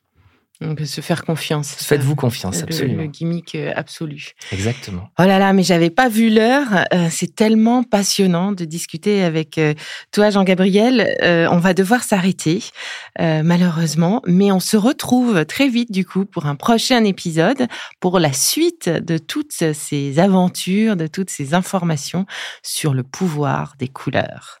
On 0.62 0.74
peut 0.74 0.84
se 0.84 1.00
faire 1.00 1.24
confiance. 1.24 1.74
Faites-vous 1.74 2.14
confiance, 2.14 2.62
absolument. 2.62 3.02
Le, 3.02 3.08
gimmick 3.08 3.54
euh, 3.54 3.72
absolu. 3.74 4.32
Exactement. 4.52 5.08
Oh 5.18 5.22
là 5.22 5.38
là, 5.38 5.54
mais 5.54 5.62
j'avais 5.62 5.88
pas 5.88 6.10
vu 6.10 6.28
l'heure. 6.28 6.84
Euh, 6.92 7.08
c'est 7.10 7.34
tellement 7.34 7.82
passionnant 7.82 8.52
de 8.52 8.66
discuter 8.66 9.22
avec 9.22 9.56
euh, 9.56 9.72
toi, 10.12 10.28
Jean-Gabriel. 10.28 11.16
on 11.50 11.58
va 11.58 11.72
devoir 11.72 12.02
s'arrêter, 12.02 12.62
malheureusement, 13.18 14.22
mais 14.26 14.52
on 14.52 14.60
se 14.60 14.76
retrouve 14.76 15.44
très 15.46 15.68
vite 15.68 15.90
du 15.90 16.04
coup 16.04 16.26
pour 16.26 16.46
un 16.46 16.56
prochain 16.56 17.04
épisode, 17.04 17.66
pour 18.00 18.18
la 18.18 18.32
suite 18.32 18.88
de 18.88 19.18
toutes 19.18 19.72
ces 19.72 20.18
aventures, 20.18 20.96
de 20.96 21.06
toutes 21.06 21.30
ces 21.30 21.54
informations 21.54 22.26
sur 22.62 22.92
le 22.92 23.02
pouvoir 23.02 23.74
des 23.78 23.88
couleurs. 23.88 24.60